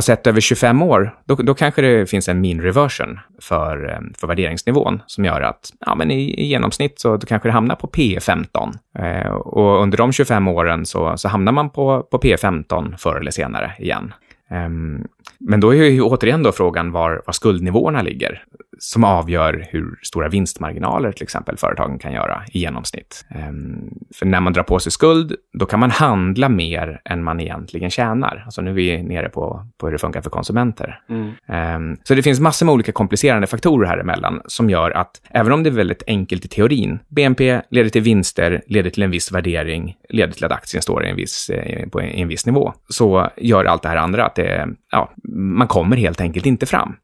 sett 0.00 0.26
över 0.26 0.40
25 0.40 0.82
år, 0.82 1.14
då, 1.24 1.34
då 1.34 1.54
kanske 1.54 1.82
det 1.82 2.10
finns 2.10 2.28
en 2.28 2.40
mean 2.40 2.60
reversion 2.60 3.18
för, 3.42 3.96
um, 3.98 4.12
för 4.18 4.26
värderingsnivån 4.26 5.02
som 5.06 5.24
gör 5.24 5.40
att 5.40 5.70
ja, 5.86 5.94
men 5.94 6.10
i, 6.10 6.40
i 6.40 6.46
genomsnitt 6.46 7.00
så 7.00 7.18
kanske 7.18 7.48
det 7.48 7.52
hamnar 7.52 7.76
på 7.76 7.86
P 7.86 8.18
15. 8.20 8.72
Uh, 8.98 9.04
eh, 9.04 9.30
och 9.30 9.82
under 9.82 9.98
de 9.98 10.12
25 10.12 10.48
åren 10.48 10.86
så, 10.86 11.16
så 11.16 11.28
hamnar 11.28 11.52
man 11.52 11.70
på, 11.70 12.02
på 12.02 12.18
P 12.18 12.36
15 12.36 12.94
förr 12.98 13.16
eller 13.16 13.30
senare 13.30 13.72
igen. 13.78 14.14
Um, 14.50 15.06
men 15.40 15.60
då 15.60 15.74
är 15.74 15.84
ju 15.84 16.02
återigen 16.02 16.42
då 16.42 16.52
frågan 16.52 16.92
var, 16.92 17.22
var 17.26 17.32
skuldnivåerna 17.32 18.02
ligger 18.02 18.44
som 18.78 19.04
avgör 19.04 19.66
hur 19.70 19.98
stora 20.02 20.28
vinstmarginaler 20.28 21.12
till 21.12 21.22
exempel 21.22 21.56
företagen 21.56 21.98
kan 21.98 22.12
göra 22.12 22.42
i 22.52 22.58
genomsnitt. 22.58 23.24
Um, 23.48 23.90
för 24.14 24.26
när 24.26 24.40
man 24.40 24.52
drar 24.52 24.62
på 24.62 24.78
sig 24.78 24.92
skuld, 24.92 25.34
då 25.58 25.66
kan 25.66 25.80
man 25.80 25.90
handla 25.90 26.48
mer 26.48 27.00
än 27.04 27.24
man 27.24 27.40
egentligen 27.40 27.90
tjänar. 27.90 28.42
Alltså 28.44 28.62
nu 28.62 28.70
är 28.70 28.74
vi 28.74 29.02
nere 29.02 29.28
på, 29.28 29.66
på 29.78 29.86
hur 29.86 29.92
det 29.92 29.98
funkar 29.98 30.20
för 30.20 30.30
konsumenter. 30.30 31.00
Mm. 31.08 31.76
Um, 31.76 31.96
så 32.04 32.14
det 32.14 32.22
finns 32.22 32.40
massor 32.40 32.66
med 32.66 32.72
olika 32.72 32.92
komplicerande 32.92 33.46
faktorer 33.46 33.88
här 33.88 33.98
emellan 33.98 34.42
som 34.46 34.70
gör 34.70 34.90
att 34.90 35.20
även 35.30 35.52
om 35.52 35.62
det 35.62 35.70
är 35.70 35.74
väldigt 35.74 36.02
enkelt 36.06 36.44
i 36.44 36.48
teorin, 36.48 36.98
BNP 37.08 37.60
leder 37.70 37.90
till 37.90 38.02
vinster, 38.02 38.62
leder 38.66 38.90
till 38.90 39.02
en 39.02 39.10
viss 39.10 39.32
värdering, 39.32 39.94
leder 40.08 40.32
till 40.32 40.44
att 40.44 40.52
aktien 40.52 40.82
står 40.82 41.04
i 41.04 41.10
en 41.10 41.16
viss, 41.16 41.50
eh, 41.50 41.88
på 41.88 42.00
en 42.00 42.28
viss 42.28 42.46
nivå, 42.46 42.72
så 42.88 43.30
gör 43.36 43.64
allt 43.64 43.82
det 43.82 43.88
här 43.88 43.96
andra 43.96 44.26
att 44.26 44.34
det, 44.34 44.68
ja, 44.92 45.12
man 45.32 45.68
kommer 45.68 45.96
helt 45.96 46.20
enkelt 46.20 46.46
inte 46.46 46.66
fram. 46.66 46.96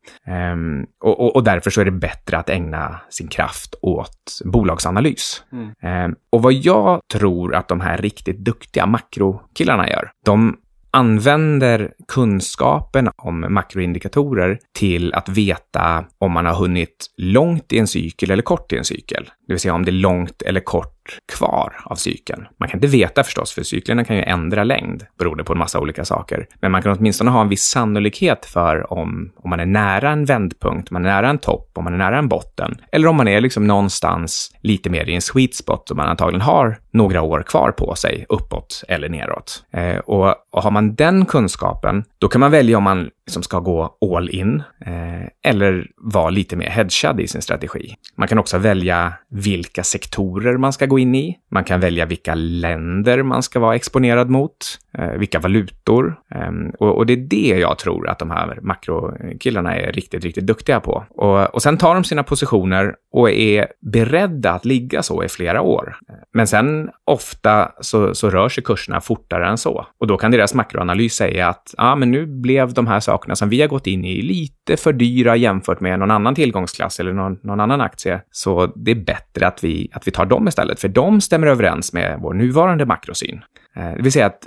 Um, 0.53 0.87
och, 1.01 1.21
och, 1.21 1.37
och, 1.37 1.45
därför 1.45 1.64
så 1.71 1.81
är 1.81 1.85
det 1.85 1.91
bättre 1.91 2.39
att 2.39 2.51
ägna 2.51 3.01
sin 3.11 3.29
kraft 3.29 3.75
åt 3.83 4.41
bolagsanalys. 4.45 5.43
Mm. 5.53 6.05
Um, 6.07 6.17
och 6.31 6.43
vad 6.43 6.53
jag 6.53 7.01
tror 7.13 7.55
att 7.55 7.69
de 7.69 7.81
här 7.81 7.99
riktigt 7.99 8.39
duktiga 8.39 8.87
makrokillarna 8.87 9.91
gör, 9.91 10.11
de 10.25 10.57
använder 10.95 11.93
kunskapen 12.09 13.11
om 13.17 13.47
makroindikatorer 13.49 14.59
till 14.79 15.15
att 15.15 15.29
veta 15.29 16.05
om 16.19 16.33
man 16.33 16.47
har 16.47 16.55
hunnit 16.55 17.07
långt 17.17 17.73
i 17.73 17.79
en 17.79 17.87
cykel 17.87 18.31
eller 18.31 18.43
kort 18.43 18.73
i 18.73 18.77
en 18.77 18.85
cykel. 18.85 19.31
Det 19.47 19.53
vill 19.53 19.61
säga 19.61 19.75
om 19.75 19.85
det 19.85 19.91
är 19.91 19.93
långt 19.93 20.43
eller 20.43 20.61
kort 20.61 20.94
kvar 21.33 21.77
av 21.85 21.95
cykeln. 21.95 22.47
Man 22.61 22.69
kan 22.69 22.77
inte 22.77 22.87
veta 22.87 23.25
förstås, 23.25 23.53
för 23.53 23.63
cyklerna 23.63 24.05
kan 24.05 24.17
ju 24.17 24.23
ändra 24.23 24.65
längd 24.65 25.07
beroende 25.19 25.45
på 25.45 25.53
en 25.53 25.59
massa 25.59 25.81
olika 25.81 26.05
saker. 26.05 26.47
Men 26.61 26.73
man 26.73 26.83
kan 26.83 26.97
åtminstone 26.99 27.31
ha 27.31 27.41
en 27.41 27.49
viss 27.49 27.65
sannolikhet 27.65 28.47
för 28.47 28.93
om, 28.93 29.33
om 29.37 29.51
man 29.51 29.61
är 29.61 29.67
nära 29.67 30.11
en 30.11 30.25
vändpunkt, 30.25 30.91
om 30.91 30.95
man 30.95 31.05
är 31.07 31.11
nära 31.11 31.31
en 31.31 31.39
topp, 31.39 31.71
om 31.75 31.85
man 31.85 31.93
är 31.93 31.99
nära 31.99 32.19
en 32.19 32.29
botten, 32.29 32.77
eller 32.93 33.09
om 33.09 33.17
man 33.17 33.29
är 33.29 33.41
liksom 33.41 33.67
någonstans 33.67 34.51
lite 34.61 34.91
mer 34.91 35.09
i 35.09 35.15
en 35.15 35.23
sweet 35.23 35.55
spot 35.55 35.91
och 35.91 35.97
man 35.97 36.09
antagligen 36.09 36.41
har 36.41 36.79
några 36.91 37.23
år 37.23 37.43
kvar 37.43 37.71
på 37.71 37.95
sig 37.95 38.27
uppåt 38.29 38.85
eller 38.89 39.09
neråt. 39.09 39.65
Eh, 39.73 39.97
och, 39.97 40.35
och 40.53 40.63
har 40.63 40.71
man 40.71 40.95
den 40.95 41.27
kunskapen, 41.27 42.05
då 42.19 42.29
kan 42.29 42.41
man 42.41 42.51
välja 42.51 42.77
om 42.77 42.85
man 42.85 43.11
liksom 43.27 43.43
ska 43.43 43.59
gå 43.59 43.97
all 44.17 44.31
in 44.31 44.63
eh, 44.87 45.51
eller 45.53 45.87
vara 45.97 46.31
lite 46.31 46.57
mer 46.57 46.71
hedgad 46.71 47.21
i 47.21 47.29
sin 47.29 47.43
strategi. 47.43 47.95
Man 48.17 48.29
kan 48.29 48.39
också 48.39 48.59
välja 48.59 49.13
vilka 49.31 49.83
sektorer 49.83 50.57
man 50.57 50.73
ska 50.73 50.87
gå 50.87 50.99
in 50.99 51.15
i. 51.15 51.39
Man 51.51 51.65
kan 51.65 51.81
välja 51.81 52.07
vilka 52.07 52.35
länder 52.35 53.23
man 53.23 53.43
ska 53.43 53.61
vara 53.61 53.75
exponerad 53.75 54.31
mot, 54.31 54.57
eh, 54.99 55.09
vilka 55.11 55.39
valutor. 55.39 56.17
Eh, 56.35 56.51
och, 56.79 56.97
och, 56.97 57.07
det 57.07 57.13
är 57.13 57.17
det 57.17 57.59
jag 57.61 57.79
tror 57.79 58.09
att 58.09 58.19
de 58.19 58.31
här 58.31 58.59
makrokillarna 58.63 59.77
är 59.77 59.93
riktigt, 59.93 60.25
riktigt 60.25 60.47
duktiga 60.47 60.81
på. 60.81 61.05
Och, 61.11 61.55
och 61.55 61.63
sen 61.63 61.79
tar 61.79 61.95
de 61.95 62.05
sina 62.05 62.23
positioner 62.23 62.95
och 63.13 63.31
är 63.31 63.67
beredda 63.93 64.53
att 64.53 64.65
ligga 64.65 65.03
så 65.03 65.25
i 65.25 65.29
flera 65.29 65.61
år. 65.61 65.97
Men 66.33 66.47
sen 66.47 66.91
ofta 67.05 67.73
så, 67.81 68.15
så 68.15 68.31
rör 68.31 68.49
sig 68.49 68.65
kurserna 68.65 69.01
fortare 69.01 69.49
än 69.49 69.59
så. 69.59 69.87
Och 70.01 70.07
då 70.07 70.17
kan 70.17 70.31
deras 70.31 70.55
makroanalys 70.55 71.15
säga 71.15 71.49
att 71.49 71.75
ah, 71.79 71.97
men 71.97 72.11
nu 72.11 72.27
blev 72.27 72.73
de 72.73 72.87
här 72.87 73.01
sakerna 73.01 73.14
som 73.37 73.49
vi 73.49 73.61
har 73.61 73.69
gått 73.69 73.87
in 73.87 74.05
i 74.05 74.23
lite 74.23 74.77
för 74.77 74.93
dyra 74.93 75.37
jämfört 75.37 75.81
med 75.81 75.99
någon 75.99 76.11
annan 76.11 76.35
tillgångsklass 76.35 77.01
eller 77.01 77.13
någon, 77.13 77.39
någon 77.43 77.61
annan 77.61 77.81
aktie. 77.81 78.21
Så 78.31 78.67
det 78.67 78.91
är 78.91 79.05
bättre 79.05 79.47
att 79.47 79.65
vi, 79.65 79.91
att 79.93 80.07
vi 80.07 80.11
tar 80.11 80.27
dem 80.27 80.49
istället, 80.49 80.81
för 80.81 80.89
de 80.89 81.21
stämmer 81.21 81.47
överens 81.47 81.93
med 81.93 82.19
vår 82.23 82.35
nuvarande 82.35 82.87
makrosyn. 82.87 83.43
Eh, 83.77 83.97
det 83.97 84.03
vill 84.03 84.13
säga 84.13 84.27
att 84.27 84.47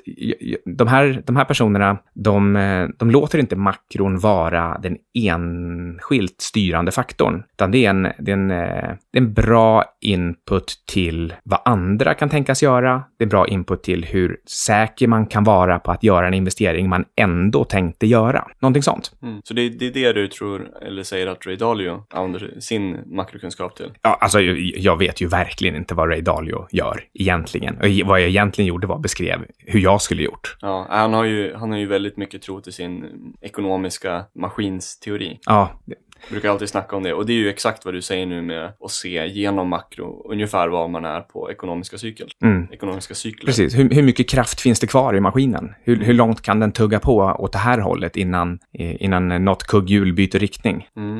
de 0.65 0.87
här, 0.87 1.23
de 1.25 1.35
här 1.35 1.45
personerna, 1.45 1.97
de, 2.13 2.55
eh, 2.55 2.87
de 2.97 3.11
låter 3.11 3.39
inte 3.39 3.55
makron 3.55 4.19
vara 4.19 4.77
den 4.77 4.97
enskilt 5.13 6.41
styrande 6.41 6.91
faktorn, 6.91 7.43
utan 7.53 7.71
det 7.71 7.85
är, 7.85 7.89
en, 7.89 8.03
det, 8.19 8.31
är 8.31 8.33
en, 8.33 8.51
eh, 8.51 8.95
det 9.11 9.19
är 9.19 9.21
en 9.21 9.33
bra 9.33 9.83
input 10.01 10.83
till 10.87 11.33
vad 11.43 11.59
andra 11.65 12.13
kan 12.13 12.29
tänkas 12.29 12.63
göra. 12.63 13.03
Det 13.17 13.23
är 13.23 13.29
bra 13.29 13.47
input 13.47 13.83
till 13.83 14.05
hur 14.05 14.37
säker 14.45 15.07
man 15.07 15.25
kan 15.25 15.43
vara 15.43 15.79
på 15.79 15.91
att 15.91 16.03
göra 16.03 16.27
en 16.27 16.33
investering 16.33 16.89
man 16.89 17.05
ändå 17.15 17.63
tänkte 17.63 18.07
göra. 18.07 18.47
Någonting 18.59 18.83
sånt. 18.83 19.11
Mm. 19.21 19.41
Så 19.43 19.53
det, 19.53 19.69
det, 19.69 19.85
är 19.85 19.91
det 19.91 20.13
du 20.13 20.27
tror, 20.27 20.67
eller 20.81 21.03
säger 21.03 21.27
att 21.27 21.45
Ray 21.45 21.55
Dalio 21.55 22.03
använder 22.09 22.59
sin 22.59 22.97
makrokunskap 23.05 23.75
till? 23.75 23.91
Ja, 24.01 24.17
alltså 24.21 24.41
jag 24.41 24.97
vet 24.97 25.21
ju 25.21 25.27
verkligen 25.27 25.75
inte 25.75 25.95
vad 25.95 26.09
Ray 26.09 26.21
Dalio 26.21 26.67
gör 26.71 27.03
egentligen. 27.13 27.75
Och 27.77 28.07
vad 28.07 28.21
jag 28.21 28.27
egentligen 28.27 28.67
gjorde 28.67 28.87
var 28.87 28.99
beskrev 29.17 29.45
hur 29.57 29.79
jag 29.79 30.01
skulle 30.01 30.23
gjort. 30.23 30.57
Ja, 30.61 30.87
han 30.89 31.13
har 31.13 31.23
ju, 31.23 31.53
han 31.53 31.71
har 31.71 31.77
ju 31.77 31.85
väldigt 31.85 32.17
mycket 32.17 32.41
tro 32.41 32.61
till 32.61 32.73
sin 32.73 33.05
ekonomiska 33.41 34.25
maskinsteori. 34.35 35.39
Ja, 35.45 35.81
brukar 36.29 36.49
alltid 36.49 36.69
snacka 36.69 36.95
om 36.95 37.03
det 37.03 37.13
och 37.13 37.25
det 37.25 37.33
är 37.33 37.37
ju 37.37 37.49
exakt 37.49 37.85
vad 37.85 37.93
du 37.93 38.01
säger 38.01 38.25
nu 38.25 38.41
med 38.41 38.73
att 38.79 38.91
se 38.91 39.27
genom 39.27 39.69
makro 39.69 40.31
ungefär 40.31 40.67
var 40.67 40.87
man 40.87 41.05
är 41.05 41.21
på 41.21 41.51
ekonomiska 41.51 41.97
cykel. 41.97 42.29
Mm. 42.43 42.67
Ekonomiska 42.71 43.15
cykler. 43.15 43.45
Precis, 43.45 43.77
hur, 43.77 43.89
hur, 43.89 44.03
mycket 44.03 44.29
kraft 44.29 44.61
finns 44.61 44.79
det 44.79 44.87
kvar 44.87 45.15
i 45.15 45.19
maskinen? 45.19 45.73
Hur, 45.83 45.95
hur 45.95 46.13
långt 46.13 46.41
kan 46.41 46.59
den 46.59 46.71
tugga 46.71 46.99
på 46.99 47.15
åt 47.39 47.51
det 47.51 47.57
här 47.57 47.79
hållet 47.79 48.15
innan, 48.15 48.59
innan 48.73 49.45
något 49.45 49.63
kugghjul 49.63 50.13
byter 50.13 50.39
riktning? 50.39 50.87
Mm. 50.97 51.17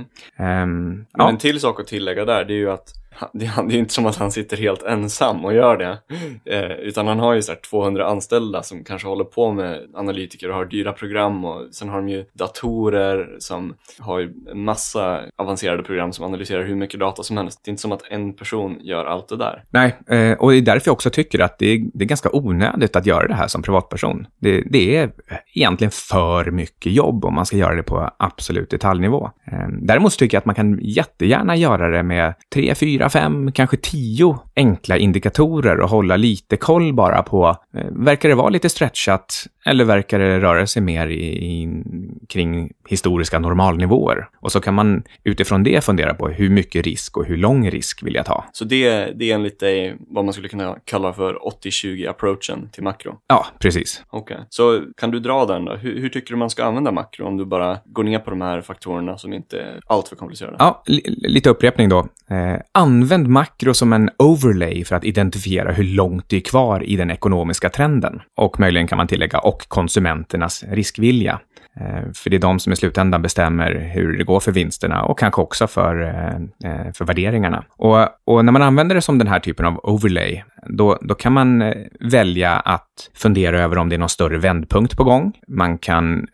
Um, 0.63 1.06
ja. 1.13 1.30
En 1.30 1.38
till 1.38 1.60
sak 1.60 1.80
att 1.80 1.88
tillägga 1.88 2.25
där, 2.25 2.46
det 2.46 2.54
är 2.54 2.58
ju 2.58 2.72
att 2.72 3.06
det, 3.33 3.45
är 3.45 3.75
inte 3.75 3.93
som 3.93 4.05
att 4.05 4.15
han 4.15 4.31
sitter 4.31 4.57
helt 4.57 4.83
ensam 4.83 5.45
och 5.45 5.53
gör 5.53 5.77
det. 5.77 5.97
Eh, 6.45 6.71
utan 6.71 7.07
han 7.07 7.19
har 7.19 7.33
ju 7.33 7.41
så 7.41 7.53
200 7.69 8.07
anställda 8.07 8.63
som 8.63 8.83
kanske 8.83 9.07
håller 9.07 9.24
på 9.24 9.51
med 9.51 9.79
analytiker 9.93 10.50
och 10.50 10.55
har 10.55 10.65
dyra 10.65 10.93
program 10.93 11.45
och 11.45 11.67
sen 11.71 11.89
har 11.89 11.97
de 11.97 12.09
ju 12.09 12.25
datorer 12.33 13.36
som 13.39 13.75
har 14.00 14.19
ju 14.19 14.33
en 14.51 14.63
massa 14.63 15.21
avancerade 15.36 15.83
program 15.83 16.13
som 16.13 16.25
analyserar 16.25 16.63
hur 16.63 16.75
mycket 16.75 17.00
data 17.00 17.24
som 17.24 17.38
helst. 17.38 17.62
Det 17.63 17.69
är 17.69 17.71
inte 17.71 17.81
som 17.81 17.91
att 17.91 18.03
en 18.09 18.33
person 18.33 18.77
gör 18.81 19.05
allt 19.05 19.27
det 19.27 19.38
där. 19.38 19.63
Nej, 19.69 19.95
eh, 20.07 20.38
och 20.38 20.51
det 20.51 20.57
är 20.57 20.62
därför 20.62 20.88
jag 20.88 20.93
också 20.93 21.09
tycker 21.09 21.39
att 21.39 21.59
det 21.59 21.65
är, 21.65 21.86
det 21.93 22.03
är 22.03 22.07
ganska 22.07 22.29
onödigt 22.33 22.95
att 22.95 23.05
göra 23.05 23.27
det 23.27 23.33
här 23.33 23.47
som 23.47 23.62
privatperson. 23.62 24.27
Det, 24.39 24.62
det, 24.62 24.97
är 24.97 25.12
egentligen 25.53 25.91
för 25.91 26.51
mycket 26.51 26.91
jobb 26.91 27.25
om 27.25 27.33
man 27.33 27.45
ska 27.45 27.57
göra 27.57 27.75
det 27.75 27.83
på 27.83 28.09
absolut 28.19 28.69
detaljnivå. 28.69 29.31
Eh, 29.51 29.67
däremot 29.81 30.17
tycker 30.17 30.36
jag 30.36 30.39
att 30.39 30.45
man 30.45 30.55
kan 30.55 30.79
jättegärna 30.81 31.55
göra 31.55 31.89
det 31.89 32.03
med 32.03 32.33
tre, 32.53 32.75
fyra, 32.75 33.06
fem, 33.09 33.51
kanske 33.51 33.77
tio 33.77 34.39
enkla 34.55 34.97
indikatorer 34.97 35.79
och 35.79 35.89
hålla 35.89 36.15
lite 36.17 36.57
koll 36.57 36.93
bara 36.93 37.23
på, 37.23 37.57
eh, 37.77 37.85
verkar 37.91 38.29
det 38.29 38.35
vara 38.35 38.49
lite 38.49 38.69
stretchat? 38.69 39.47
Eller 39.67 39.86
verkar 39.86 40.19
det 40.19 40.39
röra 40.39 40.67
sig 40.67 40.81
mer 40.81 41.07
i, 41.07 41.25
i, 41.25 41.83
kring 42.29 42.74
historiska 42.88 43.39
normalnivåer? 43.39 44.29
Och 44.39 44.51
så 44.51 44.59
kan 44.59 44.74
man 44.74 45.03
utifrån 45.24 45.63
det 45.63 45.83
fundera 45.83 46.13
på 46.13 46.27
hur 46.27 46.50
mycket 46.50 46.86
risk 46.86 47.17
och 47.17 47.25
hur 47.25 47.38
lång 47.38 47.69
risk 47.69 48.03
vill 48.03 48.15
jag 48.15 48.25
ta? 48.25 48.45
Så 48.51 48.65
det, 48.65 49.12
det 49.15 49.31
är 49.31 49.36
enligt 49.36 49.59
dig 49.59 49.95
vad 50.00 50.25
man 50.25 50.33
skulle 50.33 50.50
kunna 50.50 50.77
kalla 50.86 51.13
för 51.13 51.33
80-20 51.63 52.09
approachen 52.09 52.69
till 52.71 52.83
makro? 52.83 53.17
Ja, 53.27 53.45
precis. 53.59 54.03
Okej, 54.09 54.36
okay. 54.36 54.45
så 54.50 54.81
kan 54.97 55.12
du 55.12 55.19
dra 55.19 55.45
den 55.45 55.65
då? 55.65 55.75
Hur, 55.75 56.00
hur, 56.01 56.09
tycker 56.09 56.33
du 56.33 56.38
man 56.38 56.50
ska 56.50 56.63
använda 56.63 56.91
makro 56.91 57.27
om 57.27 57.38
du 57.38 57.45
bara 57.45 57.77
går 57.86 58.03
ner 58.03 58.19
på 58.19 58.29
de 58.29 58.41
här 58.41 58.62
faktorerna 58.62 59.17
som 59.17 59.33
inte 59.33 59.59
är 59.59 59.81
alltför 59.88 60.15
komplicerade? 60.15 60.55
Ja, 60.59 60.83
lite 61.07 61.50
upprepning 61.50 61.89
då. 61.89 62.00
Eh, 62.29 62.62
använd 62.71 63.27
makro 63.27 63.74
som 63.74 63.93
en 63.93 64.09
overlay 64.17 64.86
för 64.86 64.95
att 64.95 65.03
identifiera 65.03 65.71
hur 65.71 65.83
långt 65.83 66.29
det 66.29 66.38
är 66.38 66.41
kvar 66.41 66.83
i 66.83 66.95
den 66.95 67.12
ekonomiska 67.12 67.69
trenden. 67.69 68.21
Och 68.36 68.59
möjligen 68.59 68.88
kan 68.88 68.97
man 68.97 69.07
tillägga 69.07 69.39
och 69.57 69.69
konsumenternas 69.69 70.63
riskvilja. 70.63 71.39
Eh, 71.79 72.11
för 72.15 72.29
det 72.29 72.35
är 72.35 72.39
de 72.39 72.59
som 72.59 72.73
i 72.73 72.75
slutändan 72.75 73.21
bestämmer 73.21 73.91
hur 73.93 74.17
det 74.17 74.23
går 74.23 74.39
för 74.39 74.51
vinsterna 74.51 75.03
och 75.03 75.19
kanske 75.19 75.41
också 75.41 75.67
för, 75.67 76.01
eh, 76.03 76.71
eh, 76.71 76.93
för 76.93 77.05
värderingarna. 77.05 77.63
Och, 77.69 77.97
och 78.25 78.45
när 78.45 78.51
man 78.51 78.61
använder 78.61 78.95
det 78.95 79.01
som 79.01 79.17
den 79.17 79.27
här 79.27 79.39
typen 79.39 79.65
av 79.65 79.79
overlay, 79.83 80.43
då, 80.69 80.97
då 81.01 81.15
kan 81.15 81.33
man 81.33 81.73
välja 81.99 82.51
att 82.51 83.09
fundera 83.13 83.63
över 83.63 83.77
om 83.77 83.89
det 83.89 83.95
är 83.95 83.99
någon 83.99 84.09
större 84.09 84.37
vändpunkt 84.37 84.97
på 84.97 85.03
gång. 85.03 85.33
Man 85.47 85.77
kan 85.77 86.27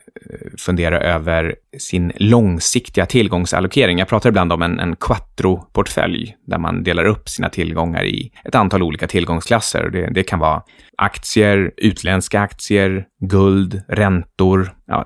fundera 0.58 1.00
över 1.00 1.56
sin 1.78 2.12
långsiktiga 2.16 3.06
tillgångsallokering. 3.06 4.00
Jag 4.00 4.08
pratar 4.08 4.30
ibland 4.30 4.54
om 4.54 4.62
en, 4.62 4.80
en 4.80 4.96
quattro-portfölj 4.96 6.36
där 6.46 6.58
man 6.58 6.84
delar 6.84 7.06
upp 7.06 7.30
sina 7.30 7.50
tillgångar 7.50 8.06
i 8.06 8.32
ett 8.46 8.56
antal 8.56 8.84
olika 8.84 9.08
tillgångsklasser. 9.08 9.90
Det, 9.90 10.10
det 10.14 10.24
kan 10.24 10.40
vara 10.40 10.62
aktier, 10.98 11.72
utländska 11.78 12.40
aktier, 12.40 13.06
guld, 13.28 13.82
räntor, 13.88 14.72
ja, 14.86 15.06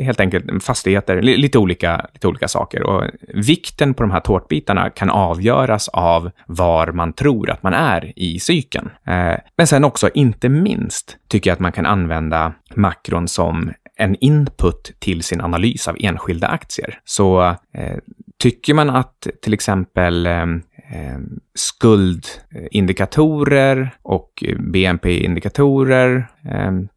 helt 0.00 0.20
enkelt 0.20 0.64
fastigheter, 0.64 1.22
lite 1.22 1.58
olika, 1.58 2.06
lite 2.12 2.28
olika 2.28 2.48
saker. 2.48 2.82
Och 2.82 3.04
vikten 3.34 3.94
på 3.94 4.02
de 4.02 4.10
här 4.10 4.20
tårtbitarna 4.20 4.90
kan 4.90 5.10
avgöras 5.10 5.88
av 5.88 6.30
var 6.46 6.92
man 6.92 7.12
tror 7.12 7.50
att 7.50 7.62
man 7.62 7.74
är 7.74 8.12
i 8.16 8.40
cykeln. 8.40 8.90
Eh, 9.06 9.36
men 9.56 9.66
sen 9.66 9.84
också, 9.84 10.10
inte 10.14 10.48
minst, 10.48 11.16
tycker 11.28 11.50
jag 11.50 11.54
att 11.54 11.60
man 11.60 11.72
kan 11.72 11.86
använda 11.86 12.52
makron 12.74 13.28
som 13.28 13.72
en 13.96 14.16
input 14.20 14.92
till 14.98 15.22
sin 15.22 15.40
analys 15.40 15.88
av 15.88 15.96
enskilda 16.00 16.46
aktier. 16.46 16.98
Så 17.04 17.42
eh, 17.74 17.98
tycker 18.38 18.74
man 18.74 18.90
att 18.90 19.26
till 19.42 19.54
exempel 19.54 20.26
eh, 20.26 20.46
Ehm, 20.94 21.40
skuldindikatorer 21.54 23.90
och 24.02 24.44
BNP-indikatorer 24.58 26.28
eh, 26.44 26.66
ehm, 26.66 26.88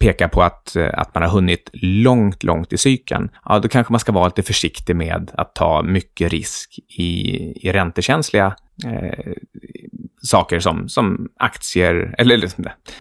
pekar 0.00 0.28
på 0.28 0.42
att, 0.42 0.76
eh, 0.76 0.90
att 0.92 1.14
man 1.14 1.22
har 1.22 1.30
hunnit 1.30 1.70
långt, 1.72 2.42
långt 2.42 2.72
i 2.72 2.78
cykeln, 2.78 3.30
ja, 3.44 3.58
då 3.58 3.68
kanske 3.68 3.92
man 3.92 4.00
ska 4.00 4.12
vara 4.12 4.26
lite 4.26 4.42
försiktig 4.42 4.96
med 4.96 5.30
att 5.34 5.54
ta 5.54 5.82
mycket 5.82 6.32
risk 6.32 6.78
i, 6.98 7.08
i 7.68 7.72
räntekänsliga 7.72 8.56
eh, 8.84 9.32
saker 10.22 10.60
som, 10.60 10.88
som 10.88 11.28
aktier, 11.36 12.14
eller 12.18 12.48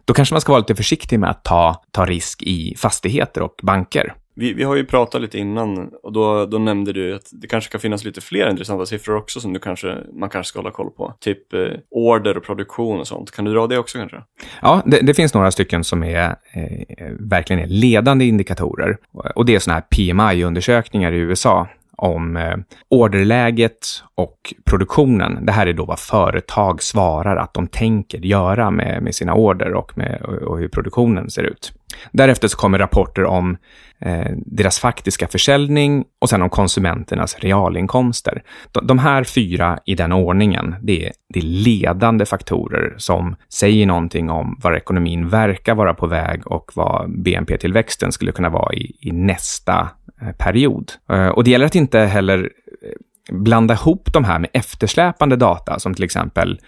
då 0.05 0.13
kanske 0.13 0.33
man 0.33 0.41
ska 0.41 0.51
vara 0.51 0.59
lite 0.59 0.75
försiktig 0.75 1.19
med 1.19 1.29
att 1.29 1.43
ta, 1.43 1.83
ta 1.91 2.05
risk 2.05 2.43
i 2.43 2.75
fastigheter 2.77 3.41
och 3.41 3.55
banker. 3.63 4.13
Vi, 4.35 4.53
vi 4.53 4.63
har 4.63 4.75
ju 4.75 4.85
pratat 4.85 5.21
lite 5.21 5.37
innan 5.37 5.89
och 6.03 6.13
då, 6.13 6.45
då 6.45 6.57
nämnde 6.57 6.93
du 6.93 7.15
att 7.15 7.29
det 7.31 7.47
kanske 7.47 7.71
kan 7.71 7.81
finnas 7.81 8.03
lite 8.03 8.21
fler 8.21 8.49
intressanta 8.49 8.85
siffror 8.85 9.15
också 9.15 9.39
som 9.39 9.53
du 9.53 9.59
kanske, 9.59 9.97
man 10.13 10.29
kanske 10.29 10.49
ska 10.49 10.59
hålla 10.59 10.71
koll 10.71 10.89
på. 10.89 11.13
Typ 11.19 11.53
eh, 11.53 11.59
order 11.89 12.37
och 12.37 12.43
produktion 12.43 12.99
och 12.99 13.07
sånt. 13.07 13.31
Kan 13.31 13.45
du 13.45 13.53
dra 13.53 13.67
det 13.67 13.77
också 13.77 13.97
kanske? 13.97 14.23
Ja, 14.61 14.81
det, 14.85 14.99
det 15.01 15.13
finns 15.13 15.33
några 15.33 15.51
stycken 15.51 15.83
som 15.83 16.03
är 16.03 16.35
eh, 16.53 17.09
verkligen 17.19 17.63
är 17.63 17.67
ledande 17.67 18.25
indikatorer. 18.25 18.97
Och 19.35 19.45
det 19.45 19.55
är 19.55 19.59
sådana 19.59 19.79
här 19.79 19.87
PMI-undersökningar 19.89 21.11
i 21.11 21.17
USA 21.17 21.67
om 22.01 22.37
eh, 22.37 22.55
orderläget 22.89 24.03
och 24.15 24.53
produktionen. 24.65 25.45
Det 25.45 25.51
här 25.51 25.67
är 25.67 25.73
då 25.73 25.85
vad 25.85 25.99
företag 25.99 26.83
svarar 26.83 27.35
att 27.35 27.53
de 27.53 27.67
tänker 27.67 28.17
göra 28.17 28.71
med, 28.71 29.03
med 29.03 29.15
sina 29.15 29.33
order 29.33 29.73
och, 29.73 29.97
med, 29.97 30.21
och 30.21 30.59
hur 30.59 30.67
produktionen 30.67 31.29
ser 31.29 31.43
ut. 31.43 31.73
Därefter 32.11 32.47
så 32.47 32.57
kommer 32.57 32.79
rapporter 32.79 33.25
om 33.25 33.57
eh, 33.99 34.31
deras 34.45 34.79
faktiska 34.79 35.27
försäljning 35.27 36.05
och 36.21 36.29
sen 36.29 36.41
om 36.41 36.49
konsumenternas 36.49 37.39
realinkomster. 37.39 38.43
De, 38.71 38.87
de 38.87 38.99
här 38.99 39.23
fyra 39.23 39.79
i 39.85 39.95
den 39.95 40.11
ordningen, 40.11 40.75
det 40.81 41.05
är, 41.05 41.11
det 41.33 41.39
är 41.39 41.43
ledande 41.43 42.25
faktorer 42.25 42.95
som 42.97 43.35
säger 43.53 43.85
någonting 43.85 44.29
om 44.29 44.59
var 44.63 44.73
ekonomin 44.73 45.29
verkar 45.29 45.75
vara 45.75 45.93
på 45.93 46.07
väg 46.07 46.47
och 46.47 46.71
vad 46.75 47.23
BNP-tillväxten 47.23 48.11
skulle 48.11 48.31
kunna 48.31 48.49
vara 48.49 48.73
i, 48.73 48.95
i 48.99 49.11
nästa 49.11 49.89
Eh, 50.21 50.31
period. 50.31 50.91
Eh, 51.11 51.27
och 51.27 51.43
det 51.43 51.51
gäller 51.51 51.65
att 51.65 51.75
inte 51.75 51.99
heller 51.99 52.49
eh, 52.81 53.35
blanda 53.35 53.73
ihop 53.73 54.13
de 54.13 54.23
här 54.23 54.39
med 54.39 54.49
eftersläpande 54.53 55.35
data, 55.35 55.79
som 55.79 55.93
till 55.93 56.03
exempel 56.03 56.59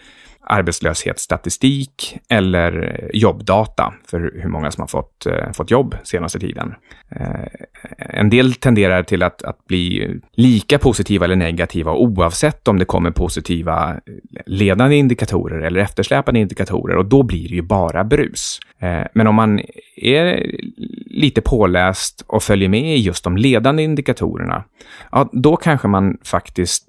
arbetslöshetsstatistik 0.45 2.17
eller 2.29 3.01
jobbdata 3.13 3.93
för 4.07 4.19
hur 4.19 4.49
många 4.49 4.71
som 4.71 4.81
har 4.81 4.87
fått, 4.87 5.27
fått 5.53 5.71
jobb 5.71 5.95
senaste 6.03 6.39
tiden. 6.39 6.73
En 7.97 8.29
del 8.29 8.53
tenderar 8.53 9.03
till 9.03 9.23
att, 9.23 9.43
att 9.43 9.65
bli 9.67 10.15
lika 10.31 10.79
positiva 10.79 11.25
eller 11.25 11.35
negativa 11.35 11.93
oavsett 11.93 12.67
om 12.67 12.79
det 12.79 12.85
kommer 12.85 13.11
positiva 13.11 13.95
ledande 14.45 14.95
indikatorer 14.95 15.61
eller 15.61 15.79
eftersläpande 15.79 16.39
indikatorer 16.39 16.97
och 16.97 17.05
då 17.05 17.23
blir 17.23 17.49
det 17.49 17.55
ju 17.55 17.61
bara 17.61 18.03
brus. 18.03 18.59
Men 19.13 19.27
om 19.27 19.35
man 19.35 19.61
är 19.95 20.45
lite 21.13 21.41
påläst 21.41 22.23
och 22.27 22.43
följer 22.43 22.69
med 22.69 22.97
i 22.97 23.01
just 23.01 23.23
de 23.23 23.37
ledande 23.37 23.83
indikatorerna, 23.83 24.63
ja, 25.11 25.29
då 25.31 25.55
kanske 25.55 25.87
man 25.87 26.17
faktiskt 26.23 26.87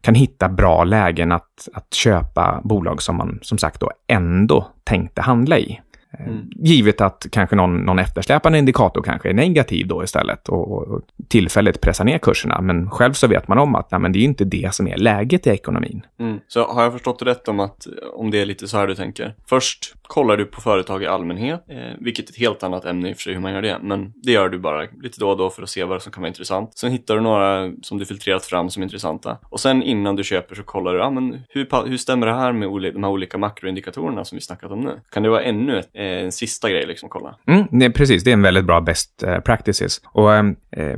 kan 0.00 0.14
hitta 0.14 0.48
bra 0.48 0.84
lägen 0.84 1.32
att, 1.32 1.68
att 1.72 1.94
köpa 1.94 2.60
bolag 2.64 3.02
som 3.02 3.16
man 3.16 3.38
som 3.42 3.58
sagt 3.58 3.80
då 3.80 3.90
ändå 4.06 4.68
tänkte 4.84 5.22
handla 5.22 5.58
i. 5.58 5.80
Mm. 6.18 6.50
Givet 6.50 7.00
att 7.00 7.26
kanske 7.30 7.56
någon, 7.56 7.76
någon 7.76 7.98
eftersläpande 7.98 8.58
indikator 8.58 9.02
kanske 9.02 9.28
är 9.28 9.34
negativ 9.34 9.86
då 9.86 10.04
istället 10.04 10.48
och, 10.48 10.72
och 10.72 11.00
tillfälligt 11.28 11.80
pressar 11.80 12.04
ner 12.04 12.18
kurserna. 12.18 12.60
Men 12.60 12.90
själv 12.90 13.12
så 13.12 13.26
vet 13.26 13.48
man 13.48 13.58
om 13.58 13.74
att 13.74 13.90
nej, 13.90 14.00
men 14.00 14.12
det 14.12 14.18
är 14.18 14.24
inte 14.24 14.44
det 14.44 14.74
som 14.74 14.88
är 14.88 14.96
läget 14.96 15.46
i 15.46 15.50
ekonomin. 15.50 16.06
Mm. 16.20 16.38
Så 16.48 16.64
har 16.64 16.82
jag 16.82 16.92
förstått 16.92 17.22
rätt 17.22 17.48
om 17.48 17.60
att 17.60 17.86
om 18.14 18.30
det 18.30 18.40
är 18.40 18.46
lite 18.46 18.68
så 18.68 18.76
här 18.76 18.86
du 18.86 18.94
tänker? 18.94 19.34
Först 19.46 19.94
kollar 20.06 20.36
du 20.36 20.44
på 20.44 20.60
företag 20.60 21.02
i 21.02 21.06
allmänhet, 21.06 21.64
eh, 21.68 21.76
vilket 22.00 22.28
är 22.28 22.32
ett 22.32 22.38
helt 22.38 22.62
annat 22.62 22.84
ämne 22.84 23.10
i 23.10 23.12
och 23.12 23.16
för 23.16 23.22
sig 23.22 23.34
hur 23.34 23.40
man 23.40 23.52
gör 23.52 23.62
det. 23.62 23.78
Men 23.82 24.12
det 24.22 24.32
gör 24.32 24.48
du 24.48 24.58
bara 24.58 24.86
lite 25.02 25.20
då 25.20 25.30
och 25.30 25.36
då 25.36 25.50
för 25.50 25.62
att 25.62 25.68
se 25.68 25.84
vad 25.84 26.02
som 26.02 26.12
kan 26.12 26.20
vara 26.20 26.28
intressant. 26.28 26.78
Sen 26.78 26.92
hittar 26.92 27.14
du 27.14 27.20
några 27.20 27.72
som 27.82 27.98
du 27.98 28.04
filtrerat 28.04 28.44
fram 28.44 28.70
som 28.70 28.82
är 28.82 28.84
intressanta. 28.84 29.38
Och 29.48 29.60
sen 29.60 29.82
innan 29.82 30.16
du 30.16 30.24
köper 30.24 30.54
så 30.54 30.62
kollar 30.62 30.94
du, 30.94 31.02
ah, 31.02 31.10
men 31.10 31.42
hur, 31.48 31.88
hur 31.88 31.96
stämmer 31.96 32.26
det 32.26 32.34
här 32.34 32.52
med 32.52 32.68
de 32.94 33.04
här 33.04 33.10
olika 33.10 33.38
makroindikatorerna 33.38 34.24
som 34.24 34.36
vi 34.36 34.42
snackat 34.42 34.70
om 34.70 34.80
nu? 34.80 35.00
Kan 35.10 35.22
det 35.22 35.28
vara 35.28 35.42
ännu 35.42 35.78
ett, 35.78 35.90
eh, 35.94 36.04
en 36.04 36.32
sista 36.32 36.70
grej 36.70 36.86
liksom 36.86 37.08
kolla? 37.08 37.36
Mm, 37.46 37.64
nej, 37.70 37.92
precis, 37.92 38.24
det 38.24 38.30
är 38.30 38.32
en 38.32 38.42
väldigt 38.42 38.64
bra 38.64 38.80
best 38.80 39.22
eh, 39.22 39.40
practices. 39.40 40.00
Och 40.04 40.34
eh, 40.34 40.44
eh, 40.70 40.96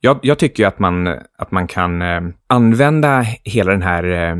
jag, 0.00 0.18
jag, 0.22 0.38
tycker 0.38 0.66
att 0.66 0.78
man, 0.78 1.06
att 1.38 1.50
man 1.50 1.66
kan 1.66 2.02
eh, 2.02 2.20
använda 2.46 3.24
hela 3.44 3.72
den 3.72 3.82
här 3.82 4.04
eh, 4.04 4.36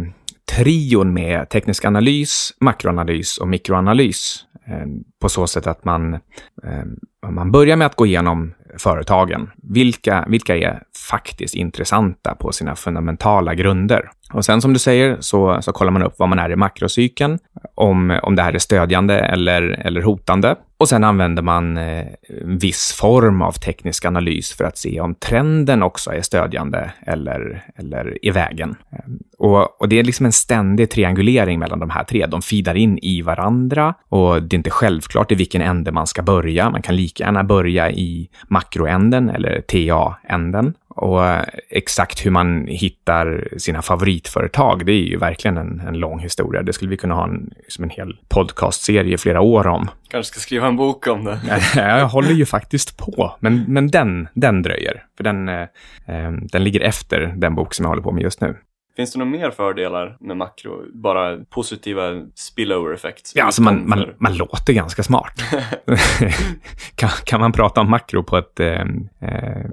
trion 0.56 1.14
med 1.14 1.48
teknisk 1.48 1.84
analys, 1.84 2.54
makroanalys 2.60 3.38
och 3.38 3.48
mikroanalys 3.48 4.44
eh, 4.66 4.86
på 5.20 5.28
så 5.28 5.46
sätt 5.46 5.66
att 5.66 5.84
man, 5.84 6.14
eh, 6.14 7.30
man 7.30 7.52
börjar 7.52 7.76
med 7.76 7.86
att 7.86 7.96
gå 7.96 8.06
igenom 8.06 8.54
företagen. 8.78 9.50
Vilka, 9.62 10.25
vilka 10.28 10.56
är 10.56 10.82
faktiskt 11.10 11.54
intressanta 11.54 12.34
på 12.34 12.52
sina 12.52 12.76
fundamentala 12.76 13.54
grunder? 13.54 14.10
Och 14.32 14.44
sen 14.44 14.62
som 14.62 14.72
du 14.72 14.78
säger 14.78 15.16
så, 15.20 15.62
så 15.62 15.72
kollar 15.72 15.92
man 15.92 16.02
upp 16.02 16.14
vad 16.18 16.28
man 16.28 16.38
är 16.38 16.50
i 16.50 16.56
makrocykeln, 16.56 17.38
om, 17.75 18.20
om 18.22 18.36
det 18.36 18.42
här 18.42 18.52
är 18.52 18.58
stödjande 18.58 19.18
eller, 19.18 19.62
eller 19.62 20.02
hotande. 20.02 20.56
Och 20.78 20.88
sen 20.88 21.04
använder 21.04 21.42
man 21.42 21.76
eh, 21.76 22.06
en 22.42 22.59
viss 22.59 22.92
form 22.92 23.42
av 23.42 23.52
teknisk 23.52 24.04
analys 24.04 24.52
för 24.52 24.64
att 24.64 24.78
se 24.78 25.00
om 25.00 25.14
trenden 25.14 25.83
också 25.83 26.11
är 26.11 26.23
stödjande 26.23 26.92
eller, 27.00 27.64
eller 27.76 28.18
i 28.26 28.30
vägen. 28.30 28.76
Eh, 28.92 28.99
och, 29.38 29.80
och, 29.80 29.88
det 29.88 29.99
är 29.99 30.04
liksom 30.04 30.26
en 30.26 30.33
ständig 30.33 30.90
triangulering 30.90 31.59
mellan 31.59 31.78
de 31.80 31.90
här 31.90 32.04
tre. 32.04 32.26
De 32.26 32.42
feedar 32.42 32.75
in 32.75 32.99
i 32.99 33.23
varandra 33.23 33.95
och 34.09 34.42
det 34.42 34.54
är 34.54 34.59
inte 34.59 34.71
självklart 34.71 35.33
i 35.33 35.35
vilken 35.35 35.62
ände 35.62 35.92
man 35.92 36.06
ska 36.06 36.23
börja. 36.23 36.71
Man 36.71 36.83
kan 36.83 36.97
lika 36.97 37.25
gärna 37.25 37.45
börja 37.45 37.90
i 37.90 38.28
makroänden 38.49 39.30
eller 39.30 39.61
TA-änden. 39.61 40.75
Och 40.96 41.22
exakt 41.68 42.26
hur 42.26 42.30
man 42.30 42.66
hittar 42.66 43.48
sina 43.56 43.82
favoritföretag, 43.82 44.87
det 44.87 44.92
är 44.92 45.02
ju 45.02 45.16
verkligen 45.16 45.56
en, 45.56 45.80
en 45.80 45.94
lång 45.94 46.18
historia. 46.18 46.62
Det 46.62 46.72
skulle 46.72 46.90
vi 46.90 46.96
kunna 46.96 47.14
ha 47.14 47.24
en, 47.24 47.50
liksom 47.59 47.85
en 47.85 47.90
hel 47.90 48.16
podcastserie 48.28 49.18
flera 49.18 49.40
år 49.40 49.66
om. 49.66 49.88
Kanske 50.09 50.32
ska 50.32 50.40
skriva 50.40 50.66
en 50.66 50.76
bok 50.76 51.06
om 51.06 51.24
det. 51.24 51.40
jag 51.74 52.09
håller 52.09 52.32
ju 52.32 52.46
faktiskt 52.46 52.96
på, 52.96 53.37
men, 53.40 53.64
men 53.68 53.88
den, 53.88 54.28
den 54.35 54.62
dröjer. 54.62 55.04
För 55.16 55.24
den, 55.24 55.48
eh, 55.48 55.62
eh 56.06 56.30
den 56.52 56.64
ligger 56.64 56.80
efter 56.80 57.35
den 57.37 57.54
bok 57.54 57.74
som 57.74 57.85
jag 57.85 57.90
håller 57.90 58.02
på 58.02 58.12
med 58.12 58.22
just 58.22 58.40
nu. 58.40 58.56
Finns 58.96 59.12
det 59.12 59.18
några 59.18 59.30
mer 59.30 59.50
fördelar 59.50 60.16
med 60.20 60.37
makro? 60.37 60.82
Bara 60.94 61.38
positiva 61.44 62.02
spillover 62.35 62.94
effects? 62.94 63.32
Ja, 63.37 63.44
alltså 63.44 63.62
man, 63.62 63.88
man, 63.88 64.04
man 64.18 64.37
låter 64.37 64.72
ganska 64.72 65.02
smart. 65.02 65.32
kan, 66.94 67.11
kan, 67.24 67.40
man 67.40 67.52
prata 67.52 67.80
om 67.80 67.90
makro 67.90 68.22
på 68.22 68.37
ett, 68.37 68.61
eh, 68.61 68.80
eh, 69.20 69.66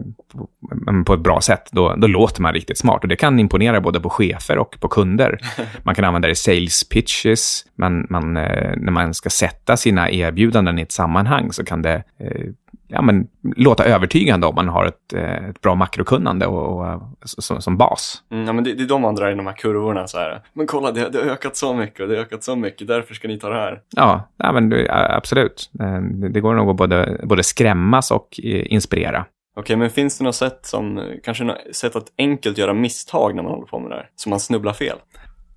på 1.05 1.13
ett 1.13 1.19
bra 1.19 1.41
sätt, 1.41 1.69
då, 1.71 1.95
då 1.95 2.07
låter 2.07 2.41
man 2.41 2.53
riktigt 2.53 2.77
smart. 2.77 3.03
Och 3.03 3.07
det 3.07 3.15
kan 3.15 3.39
imponera 3.39 3.81
både 3.81 3.99
på 3.99 4.09
chefer 4.09 4.57
och 4.57 4.77
på 4.79 4.87
kunder. 4.87 5.39
Man 5.83 5.95
kan 5.95 6.05
använda 6.05 6.27
det 6.27 6.31
i 6.31 6.35
sales 6.35 6.89
pitches. 6.89 7.65
Man, 7.75 8.07
man, 8.09 8.37
eh, 8.37 8.73
när 8.77 8.91
man 8.91 9.13
ska 9.13 9.29
sätta 9.29 9.77
sina 9.77 10.11
erbjudanden 10.11 10.79
i 10.79 10.81
ett 10.81 10.91
sammanhang 10.91 11.53
så 11.53 11.65
kan 11.65 11.81
det 11.81 12.03
eh, 12.19 12.45
ja, 12.93 13.01
men, 13.01 13.27
låta 13.55 13.85
övertygande 13.85 14.47
om 14.47 14.55
man 14.55 14.67
har 14.67 14.85
ett, 14.85 15.13
eh, 15.13 15.49
ett 15.49 15.61
bra 15.61 15.75
makrokunnande 15.75 16.45
och, 16.45 16.93
och, 16.93 17.01
som, 17.23 17.61
som 17.61 17.77
bas. 17.77 18.23
Mm, 18.31 18.45
ja, 18.45 18.53
men 18.53 18.63
det, 18.63 18.73
det 18.73 18.83
är 18.83 18.87
de 18.87 19.01
man 19.01 19.15
drar 19.15 19.31
i 19.31 19.35
de 19.35 19.47
här 19.47 19.53
kurvorna. 19.53 20.07
Så 20.07 20.17
här. 20.17 20.41
Men 20.53 20.67
kolla, 20.67 20.91
det, 20.91 21.09
det 21.09 21.17
har 21.17 21.25
ökat 21.25 21.55
så 21.55 21.73
mycket 21.73 21.99
och 21.99 22.07
det 22.07 22.15
har 22.15 22.21
ökat 22.21 22.43
så 22.43 22.55
mycket, 22.55 22.87
därför 22.87 23.13
ska 23.13 23.27
ni 23.27 23.39
ta 23.39 23.49
det 23.49 23.55
här. 23.55 23.81
Ja, 23.95 24.29
ja 24.37 24.51
men, 24.51 24.87
absolut. 24.89 25.71
Eh, 25.79 26.01
det, 26.01 26.29
det 26.29 26.41
går 26.41 26.53
nog 26.53 26.69
att 26.69 26.75
både, 26.75 27.21
både 27.23 27.43
skrämmas 27.43 28.11
och 28.11 28.39
eh, 28.43 28.73
inspirera. 28.73 29.25
Okej, 29.55 29.75
men 29.75 29.89
finns 29.89 30.17
det 30.17 30.23
något 30.23 30.35
sätt 30.35 30.59
som, 30.61 31.01
kanske 31.23 31.43
något 31.43 31.57
sätt 31.71 31.95
att 31.95 32.05
enkelt 32.17 32.57
göra 32.57 32.73
misstag 32.73 33.35
när 33.35 33.43
man 33.43 33.51
håller 33.51 33.65
på 33.65 33.79
med 33.79 33.91
det 33.91 33.95
här? 33.95 34.09
Så 34.15 34.29
man 34.29 34.39
snubblar 34.39 34.73
fel? 34.73 34.97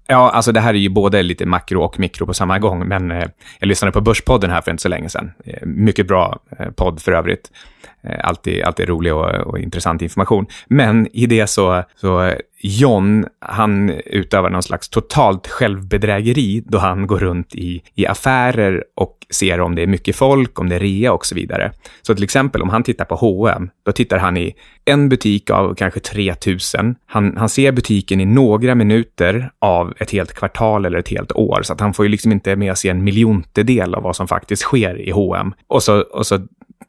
Ja, 0.06 0.30
alltså 0.30 0.52
det 0.52 0.60
här 0.60 0.74
är 0.74 0.78
ju 0.78 0.88
både 0.88 1.22
lite 1.22 1.46
makro 1.46 1.82
och 1.82 2.00
mikro 2.00 2.26
på 2.26 2.34
samma 2.34 2.58
gång, 2.58 2.88
men 2.88 3.10
eh, 3.10 3.28
jag 3.58 3.66
lyssnade 3.66 3.92
på 3.92 4.00
Börspodden 4.00 4.50
här 4.50 4.60
för 4.60 4.70
inte 4.70 4.82
så 4.82 4.88
länge 4.88 5.08
sedan. 5.08 5.32
Eh, 5.44 5.66
mycket 5.66 6.06
bra 6.06 6.38
eh, 6.58 6.70
podd 6.70 7.02
för 7.02 7.12
övrigt. 7.12 7.50
Eh, 8.06 8.28
alltid, 8.28 8.62
alltid 8.62 8.88
rolig 8.88 9.14
och, 9.14 9.30
och, 9.30 9.58
intressant 9.58 10.02
information. 10.02 10.46
Men 10.66 11.08
i 11.12 11.26
det 11.26 11.46
så, 11.46 11.82
så 11.96 12.32
John, 12.60 13.26
han 13.40 13.90
utövar 13.90 14.50
någon 14.50 14.62
slags 14.62 14.88
totalt 14.88 15.46
självbedrägeri 15.46 16.62
då 16.66 16.78
han 16.78 17.06
går 17.06 17.18
runt 17.18 17.54
i, 17.54 17.82
i 17.94 18.06
affärer 18.06 18.84
och 18.94 19.16
ser 19.30 19.60
om 19.60 19.74
det 19.74 19.82
är 19.82 19.86
mycket 19.86 20.16
folk, 20.16 20.60
om 20.60 20.68
det 20.68 20.74
är 20.74 20.80
rea 20.80 21.12
och 21.12 21.26
så 21.26 21.34
vidare. 21.34 21.72
Så 22.02 22.14
till 22.14 22.24
exempel 22.24 22.62
om 22.62 22.68
han 22.68 22.82
tittar 22.82 23.04
på 23.04 23.14
H&M, 23.14 23.70
då 23.84 23.92
tittar 23.92 24.18
han 24.18 24.36
i 24.36 24.54
en 24.84 25.08
butik 25.08 25.50
av 25.50 25.74
kanske 25.74 26.00
3000. 26.00 26.94
Han, 27.06 27.36
han 27.36 27.48
ser 27.48 27.72
butiken 27.72 28.20
i 28.20 28.24
några 28.24 28.74
minuter 28.74 29.50
av 29.58 29.94
ett 29.98 30.10
helt 30.10 30.32
kvartal 30.32 30.84
eller 30.84 30.98
ett 30.98 31.08
helt 31.08 31.32
år, 31.32 31.62
så 31.62 31.72
att 31.72 31.80
han 31.80 31.94
får 31.94 32.04
ju 32.04 32.08
liksom 32.08 32.32
inte 32.32 32.56
med 32.56 32.78
sig 32.78 32.90
en 32.90 33.04
miljontedel 33.04 33.94
av 33.94 34.02
vad 34.02 34.16
som 34.16 34.28
faktiskt 34.28 34.62
sker 34.62 35.00
i 35.00 35.10
H&M. 35.10 35.54
Och 35.66 35.82
så, 35.82 36.00
och 36.00 36.26
så 36.26 36.38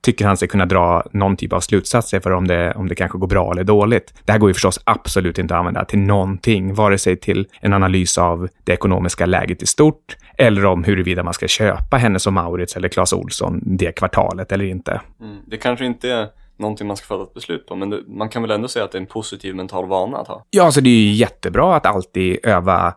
tycker 0.02 0.26
han 0.26 0.38
sig 0.38 0.48
kunna 0.48 0.66
dra 0.66 1.04
någon 1.12 1.38
typ 1.38 1.54
av 1.54 1.60
slutsatser 1.60 2.20
för 2.20 2.32
om 2.32 2.48
det, 2.48 2.74
om 2.74 2.88
det 2.88 2.96
kanske 2.96 3.18
går 3.18 3.28
bra 3.28 3.52
eller 3.52 3.64
dåligt. 3.64 4.14
Det 4.26 4.32
här 4.32 4.40
går 4.40 4.50
ju 4.50 4.54
förstås 4.54 4.80
absolut 4.84 5.38
inte 5.40 5.54
att 5.54 5.60
använda 5.60 5.86
till 5.86 6.00
någonting, 6.00 6.74
vare 6.74 6.98
sig 6.98 7.18
till 7.18 7.48
en 7.62 7.74
analys 7.74 8.18
av 8.18 8.50
det 8.64 8.74
ekonomiska 8.74 9.26
läget 9.26 9.64
i 9.64 9.66
stort 9.66 10.18
eller 10.38 10.66
om 10.66 10.84
huruvida 10.84 11.24
man 11.24 11.34
ska 11.34 11.48
köpa 11.48 11.98
Hennes 11.98 12.28
och 12.28 12.34
Maurits 12.34 12.76
eller 12.76 12.90
Clas 12.90 13.14
Olsson 13.14 13.62
det 13.66 13.92
kvartalet 13.92 14.52
eller 14.52 14.66
inte. 14.66 15.02
Mm. 15.22 15.38
Det 15.48 15.58
kanske 15.58 15.86
inte 15.86 16.10
är 16.10 16.28
någonting 16.58 16.88
man 16.88 16.98
ska 16.98 17.06
fatta 17.06 17.24
ett 17.24 17.34
beslut 17.34 17.68
på, 17.68 17.76
men 17.76 17.90
det, 17.90 18.02
man 18.08 18.30
kan 18.30 18.42
väl 18.42 18.52
ändå 18.52 18.68
säga 18.68 18.86
att 18.86 18.92
det 18.92 18.98
är 18.98 19.02
en 19.02 19.08
positiv 19.08 19.56
mental 19.56 19.88
vana 19.88 20.18
att 20.18 20.28
ha? 20.28 20.46
Ja, 20.50 20.64
alltså 20.64 20.82
det 20.82 20.90
är 20.90 21.02
ju 21.02 21.12
jättebra 21.12 21.76
att 21.76 21.86
alltid 21.86 22.40
öva 22.44 22.94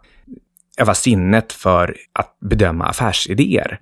öva 0.79 0.95
sinnet 0.95 1.53
för 1.53 1.97
att 2.13 2.37
bedöma 2.41 2.85
affärsidéer. 2.85 3.81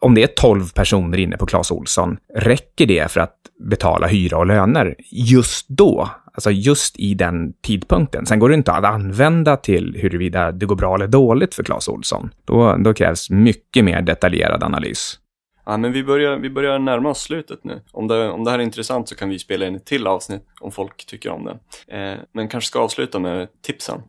Om 0.00 0.14
det 0.14 0.22
är 0.22 0.26
12 0.26 0.72
personer 0.72 1.18
inne 1.18 1.36
på 1.36 1.46
Clas 1.46 1.70
Olsson, 1.70 2.16
räcker 2.34 2.86
det 2.86 3.10
för 3.10 3.20
att 3.20 3.36
betala 3.58 4.06
hyra 4.06 4.38
och 4.38 4.46
löner 4.46 4.94
just 5.10 5.68
då? 5.68 6.10
Alltså 6.34 6.50
just 6.50 6.98
i 6.98 7.14
den 7.14 7.52
tidpunkten. 7.62 8.26
Sen 8.26 8.38
går 8.38 8.48
det 8.48 8.54
inte 8.54 8.72
att 8.72 8.84
använda 8.84 9.56
till 9.56 9.96
huruvida 10.00 10.52
det 10.52 10.66
går 10.66 10.76
bra 10.76 10.94
eller 10.94 11.06
dåligt 11.06 11.54
för 11.54 11.62
Clas 11.62 11.88
Olsson. 11.88 12.30
Då, 12.44 12.76
då 12.76 12.94
krävs 12.94 13.30
mycket 13.30 13.84
mer 13.84 14.02
detaljerad 14.02 14.62
analys. 14.62 15.18
Ja, 15.66 15.76
men 15.76 15.92
vi 15.92 16.04
börjar, 16.04 16.36
vi 16.36 16.50
börjar 16.50 16.78
närma 16.78 17.08
oss 17.10 17.22
slutet 17.22 17.64
nu. 17.64 17.80
Om 17.92 18.08
det, 18.08 18.30
om 18.30 18.44
det 18.44 18.50
här 18.50 18.58
är 18.58 18.62
intressant 18.62 19.08
så 19.08 19.14
kan 19.14 19.28
vi 19.28 19.38
spela 19.38 19.66
in 19.66 19.74
ett 19.74 19.84
till 19.84 20.06
avsnitt 20.06 20.42
om 20.60 20.72
folk 20.72 21.06
tycker 21.06 21.30
om 21.30 21.44
det. 21.44 21.58
Eh, 21.96 22.18
men 22.32 22.48
kanske 22.48 22.68
ska 22.68 22.78
avsluta 22.80 23.18
med 23.18 23.48
tipsen. 23.62 24.02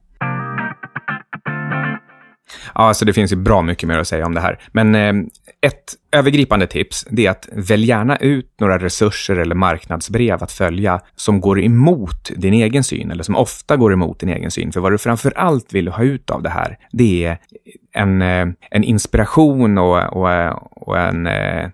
Ja, 2.75 2.81
alltså 2.81 3.05
det 3.05 3.13
finns 3.13 3.31
ju 3.31 3.35
bra 3.35 3.61
mycket 3.61 3.89
mer 3.89 3.99
att 3.99 4.07
säga 4.07 4.25
om 4.25 4.33
det 4.33 4.41
här. 4.41 4.59
Men 4.71 4.95
eh, 4.95 5.13
ett 5.61 5.93
övergripande 6.11 6.67
tips 6.67 7.07
det 7.09 7.25
är 7.25 7.31
att 7.31 7.49
välj 7.53 7.87
gärna 7.87 8.17
ut 8.17 8.51
några 8.59 8.77
resurser 8.77 9.35
eller 9.35 9.55
marknadsbrev 9.55 10.43
att 10.43 10.51
följa 10.51 10.99
som 11.15 11.41
går 11.41 11.61
emot 11.61 12.31
din 12.35 12.53
egen 12.53 12.83
syn, 12.83 13.11
eller 13.11 13.23
som 13.23 13.35
ofta 13.35 13.77
går 13.77 13.93
emot 13.93 14.19
din 14.19 14.29
egen 14.29 14.51
syn. 14.51 14.71
För 14.71 14.79
vad 14.79 14.91
du 14.91 14.97
framför 14.97 15.33
allt 15.37 15.73
vill 15.73 15.87
ha 15.87 16.03
ut 16.03 16.29
av 16.29 16.43
det 16.43 16.49
här, 16.49 16.77
det 16.91 17.25
är 17.25 17.37
en, 17.93 18.21
eh, 18.21 18.47
en 18.71 18.83
inspiration 18.83 19.77
och, 19.77 20.17
och, 20.17 20.31
eh, 20.31 20.51
och 20.71 20.99
en 20.99 21.27
eh, 21.27 21.69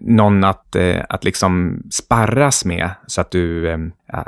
någon 0.00 0.44
att, 0.44 0.76
eh, 0.76 1.02
att 1.08 1.24
liksom 1.24 1.82
sparras 1.90 2.64
med 2.64 2.90
så 3.06 3.20
att 3.20 3.30
du, 3.30 3.68
eh, 3.68 3.78
eh, 4.12 4.22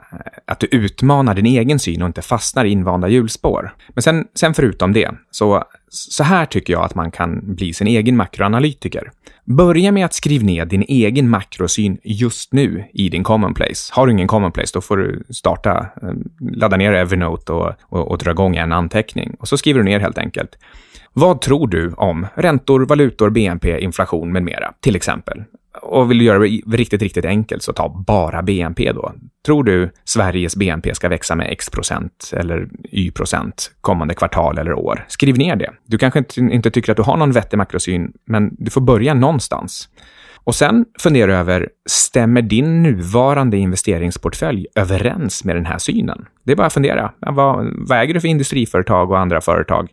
att 0.47 0.61
du 0.61 0.67
utmanar 0.67 1.35
din 1.35 1.47
egen 1.47 1.79
syn 1.79 2.03
och 2.03 2.07
inte 2.07 2.23
fastnar 2.23 2.65
i 2.65 2.71
invanda 2.71 3.09
hjulspår. 3.09 3.75
Men 3.89 4.03
sen, 4.03 4.27
sen 4.35 4.55
förutom 4.55 4.93
det, 4.93 5.11
så, 5.31 5.65
så 5.95 6.25
här 6.25 6.47
tycker 6.47 6.73
jag 6.73 6.85
att 6.85 6.95
man 6.95 7.11
kan 7.11 7.55
bli 7.55 7.73
sin 7.73 7.87
egen 7.87 8.17
makroanalytiker. 8.17 9.11
Börja 9.45 9.93
med 9.93 10.05
att 10.05 10.15
skriva 10.15 10.47
ner 10.47 10.65
din 10.65 10.85
egen 10.89 11.31
makrosyn 11.31 11.99
just 12.03 12.53
nu 12.53 12.85
i 12.93 13.09
din 13.09 13.25
commonplace. 13.25 13.93
Har 13.93 14.07
du 14.07 14.13
ingen 14.13 14.29
commonplace, 14.29 14.71
då 14.75 14.81
får 14.81 14.97
du 14.97 15.25
starta, 15.31 15.87
eh, 16.03 16.13
ladda 16.41 16.77
ner 16.77 16.93
Evernote 16.93 17.53
och, 17.53 17.73
och, 17.83 18.11
och 18.11 18.19
dra 18.19 18.31
igång 18.31 18.57
en 18.57 18.73
anteckning. 18.73 19.37
Och 19.39 19.49
så 19.49 19.57
skriver 19.57 19.81
du 19.81 19.85
ner 19.85 20.01
helt 20.01 20.19
enkelt. 20.19 20.59
Vad 21.13 21.41
tror 21.41 21.69
du 21.69 21.93
om 21.93 22.27
räntor, 22.35 22.87
valutor, 22.87 23.31
BNP, 23.31 23.81
inflation 23.81 24.33
med 24.33 24.43
mera, 24.43 24.73
till 24.81 24.97
exempel? 24.97 25.43
Och 25.83 26.11
vill 26.11 26.19
du 26.19 26.25
göra 26.25 26.39
det 26.39 26.77
riktigt, 26.77 27.03
riktigt 27.03 27.25
enkelt 27.25 27.63
så 27.63 27.73
ta 27.73 28.05
bara 28.07 28.43
BNP 28.43 28.93
då. 28.93 29.13
Tror 29.47 29.65
du 29.65 29.91
Sveriges 30.05 30.57
BNP 30.57 30.95
ska 30.95 31.09
växa 31.09 31.35
med 31.35 31.53
X 31.53 31.71
procent 31.71 32.31
eller 32.33 32.69
Y 32.91 33.11
procent 33.11 33.73
kommande 33.81 34.15
kvartal 34.15 34.59
eller 34.59 34.73
år? 34.73 35.05
Skriv 35.09 35.39
ner 35.39 35.57
det. 35.57 35.71
Du 35.87 35.99
kanske 35.99 36.19
inte, 36.19 36.41
inte 36.41 36.71
tycker 36.71 36.93
att 36.93 36.97
du 36.97 37.03
har 37.03 37.17
någon 37.17 37.33
vettig 37.33 37.57
makrosyn, 37.57 38.13
men 38.27 38.57
du 38.59 38.71
får 38.71 38.81
börja 38.81 39.15
någonstans. 39.15 39.89
Och 40.45 40.55
sen 40.55 40.85
fundera 40.99 41.39
över, 41.39 41.69
stämmer 41.89 42.43
din 42.43 42.83
nuvarande 42.83 43.57
investeringsportfölj 43.57 44.67
överens 44.75 45.45
med 45.45 45.57
den 45.57 45.67
här 45.67 45.79
synen? 45.79 46.27
Det 46.45 46.53
är 46.53 46.57
bara 46.57 46.67
att 46.67 46.73
fundera. 46.73 47.13
Vad, 47.19 47.67
vad 47.89 47.99
äger 47.99 48.15
du 48.15 48.21
för 48.21 48.29
industriföretag 48.29 49.11
och 49.11 49.19
andra 49.19 49.41
företag? 49.41 49.89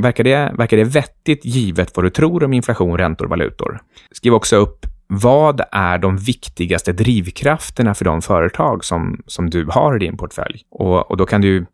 Verkar 0.00 0.24
det, 0.24 0.52
verkar 0.58 0.76
det 0.76 0.84
vettigt 0.84 1.44
givet 1.44 1.96
vad 1.96 2.04
du 2.04 2.10
tror 2.10 2.44
om 2.44 2.52
inflation, 2.52 2.98
räntor, 2.98 3.24
och 3.24 3.30
valutor? 3.30 3.80
Skriv 4.10 4.34
också 4.34 4.56
upp 4.56 4.86
vad 5.06 5.60
är 5.72 5.98
de 5.98 6.16
viktigaste 6.16 6.92
drivkrafterna 6.92 7.94
för 7.94 8.04
de 8.04 8.22
företag 8.22 8.84
som, 8.84 9.22
som 9.26 9.50
du 9.50 9.66
har 9.70 9.96
i 9.96 9.98
din 9.98 10.16
portfölj? 10.16 10.62
Och, 10.70 11.10
och 11.10 11.16
då 11.16 11.26
kan 11.26 11.40
du 11.40 11.66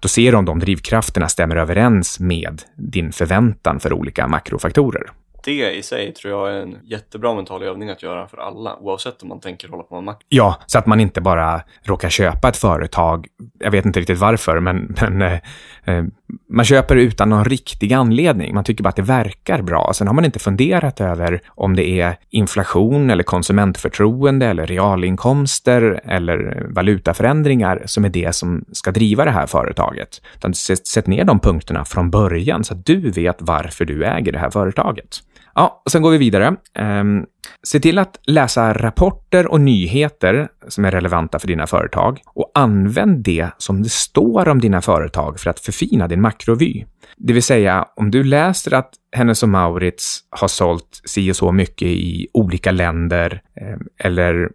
då 0.00 0.08
ser 0.08 0.34
om 0.34 0.44
de 0.44 0.58
drivkrafterna 0.58 1.28
stämmer 1.28 1.56
överens 1.56 2.20
med 2.20 2.62
din 2.74 3.12
förväntan 3.12 3.80
för 3.80 3.92
olika 3.92 4.28
makrofaktorer 4.28 5.10
det 5.46 5.72
i 5.72 5.82
sig 5.82 6.12
tror 6.12 6.32
jag 6.32 6.56
är 6.56 6.62
en 6.62 6.78
jättebra 6.82 7.34
mental 7.34 7.62
övning 7.62 7.90
att 7.90 8.02
göra 8.02 8.28
för 8.28 8.36
alla, 8.36 8.76
oavsett 8.76 9.22
om 9.22 9.28
man 9.28 9.40
tänker 9.40 9.68
hålla 9.68 9.82
på 9.82 9.94
med 9.94 10.04
makt. 10.04 10.22
Ja, 10.28 10.60
så 10.66 10.78
att 10.78 10.86
man 10.86 11.00
inte 11.00 11.20
bara 11.20 11.60
råkar 11.82 12.08
köpa 12.08 12.48
ett 12.48 12.56
företag. 12.56 13.26
Jag 13.58 13.70
vet 13.70 13.84
inte 13.84 14.00
riktigt 14.00 14.18
varför, 14.18 14.60
men, 14.60 14.94
men 15.00 15.22
eh, 15.22 15.38
eh 15.84 16.04
man 16.48 16.64
köper 16.64 16.96
utan 16.96 17.28
någon 17.28 17.44
riktig 17.44 17.92
anledning. 17.92 18.54
Man 18.54 18.64
tycker 18.64 18.84
bara 18.84 18.88
att 18.88 18.96
det 18.96 19.02
verkar 19.02 19.62
bra. 19.62 19.92
Sen 19.94 20.06
har 20.06 20.14
man 20.14 20.24
inte 20.24 20.38
funderat 20.38 21.00
över 21.00 21.40
om 21.48 21.76
det 21.76 22.00
är 22.00 22.16
inflation 22.30 23.10
eller 23.10 23.24
konsumentförtroende 23.24 24.46
eller 24.46 24.66
realinkomster 24.66 26.00
eller 26.04 26.66
valutaförändringar 26.70 27.82
som 27.86 28.04
är 28.04 28.08
det 28.08 28.34
som 28.34 28.64
ska 28.72 28.90
driva 28.90 29.24
det 29.24 29.30
här 29.30 29.46
företaget. 29.46 30.22
Utan 30.36 30.54
sätt 30.54 31.06
ner 31.06 31.24
de 31.24 31.38
punkterna 31.40 31.84
från 31.84 32.10
början 32.10 32.64
så 32.64 32.74
att 32.74 32.86
du 32.86 33.10
vet 33.10 33.36
varför 33.40 33.84
du 33.84 34.04
äger 34.04 34.32
det 34.32 34.38
här 34.38 34.50
företaget. 34.50 35.20
Ja, 35.54 35.82
och 35.84 35.90
sen 35.90 36.02
går 36.02 36.10
vi 36.10 36.18
vidare. 36.18 36.56
Um, 36.78 37.26
se 37.62 37.80
till 37.80 37.98
att 37.98 38.20
läsa 38.26 38.72
rapporter 38.72 39.46
och 39.46 39.60
nyheter 39.60 40.48
som 40.68 40.84
är 40.84 40.90
relevanta 40.90 41.38
för 41.38 41.48
dina 41.48 41.66
företag 41.66 42.20
och 42.26 42.50
använd 42.54 43.24
det 43.24 43.50
som 43.58 43.82
det 43.82 43.88
står 43.88 44.48
om 44.48 44.60
dina 44.60 44.82
företag 44.82 45.40
för 45.40 45.50
att 45.50 45.60
förfina 45.60 46.08
din 46.08 46.20
makrovy. 46.20 46.84
Det 47.16 47.32
vill 47.32 47.42
säga, 47.42 47.86
om 47.96 48.10
du 48.10 48.24
läser 48.24 48.74
att 48.74 48.90
Hennes 49.12 49.42
och 49.42 49.48
Maurits 49.48 50.20
har 50.30 50.48
sålt 50.48 51.00
si 51.04 51.30
och 51.30 51.36
så 51.36 51.52
mycket 51.52 51.88
i 51.88 52.28
olika 52.32 52.70
länder 52.70 53.42
ehm, 53.60 53.80
eller 53.98 54.48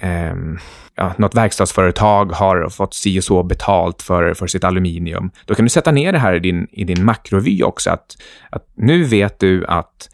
ehm, 0.00 0.58
ja, 0.94 1.12
något 1.18 1.34
verkstadsföretag 1.34 2.32
har 2.32 2.68
fått 2.68 2.94
si 2.94 3.20
och 3.20 3.24
så 3.24 3.42
betalt 3.42 4.02
för, 4.02 4.34
för 4.34 4.46
sitt 4.46 4.64
aluminium. 4.64 5.30
Då 5.44 5.54
kan 5.54 5.64
du 5.64 5.68
sätta 5.68 5.90
ner 5.90 6.12
det 6.12 6.18
här 6.18 6.34
i 6.34 6.38
din, 6.38 6.66
i 6.70 6.84
din 6.84 7.04
makrovy 7.04 7.62
också. 7.62 7.90
Att, 7.90 8.16
att 8.50 8.66
nu 8.74 9.04
vet 9.04 9.40
du 9.40 9.66
att 9.66 10.10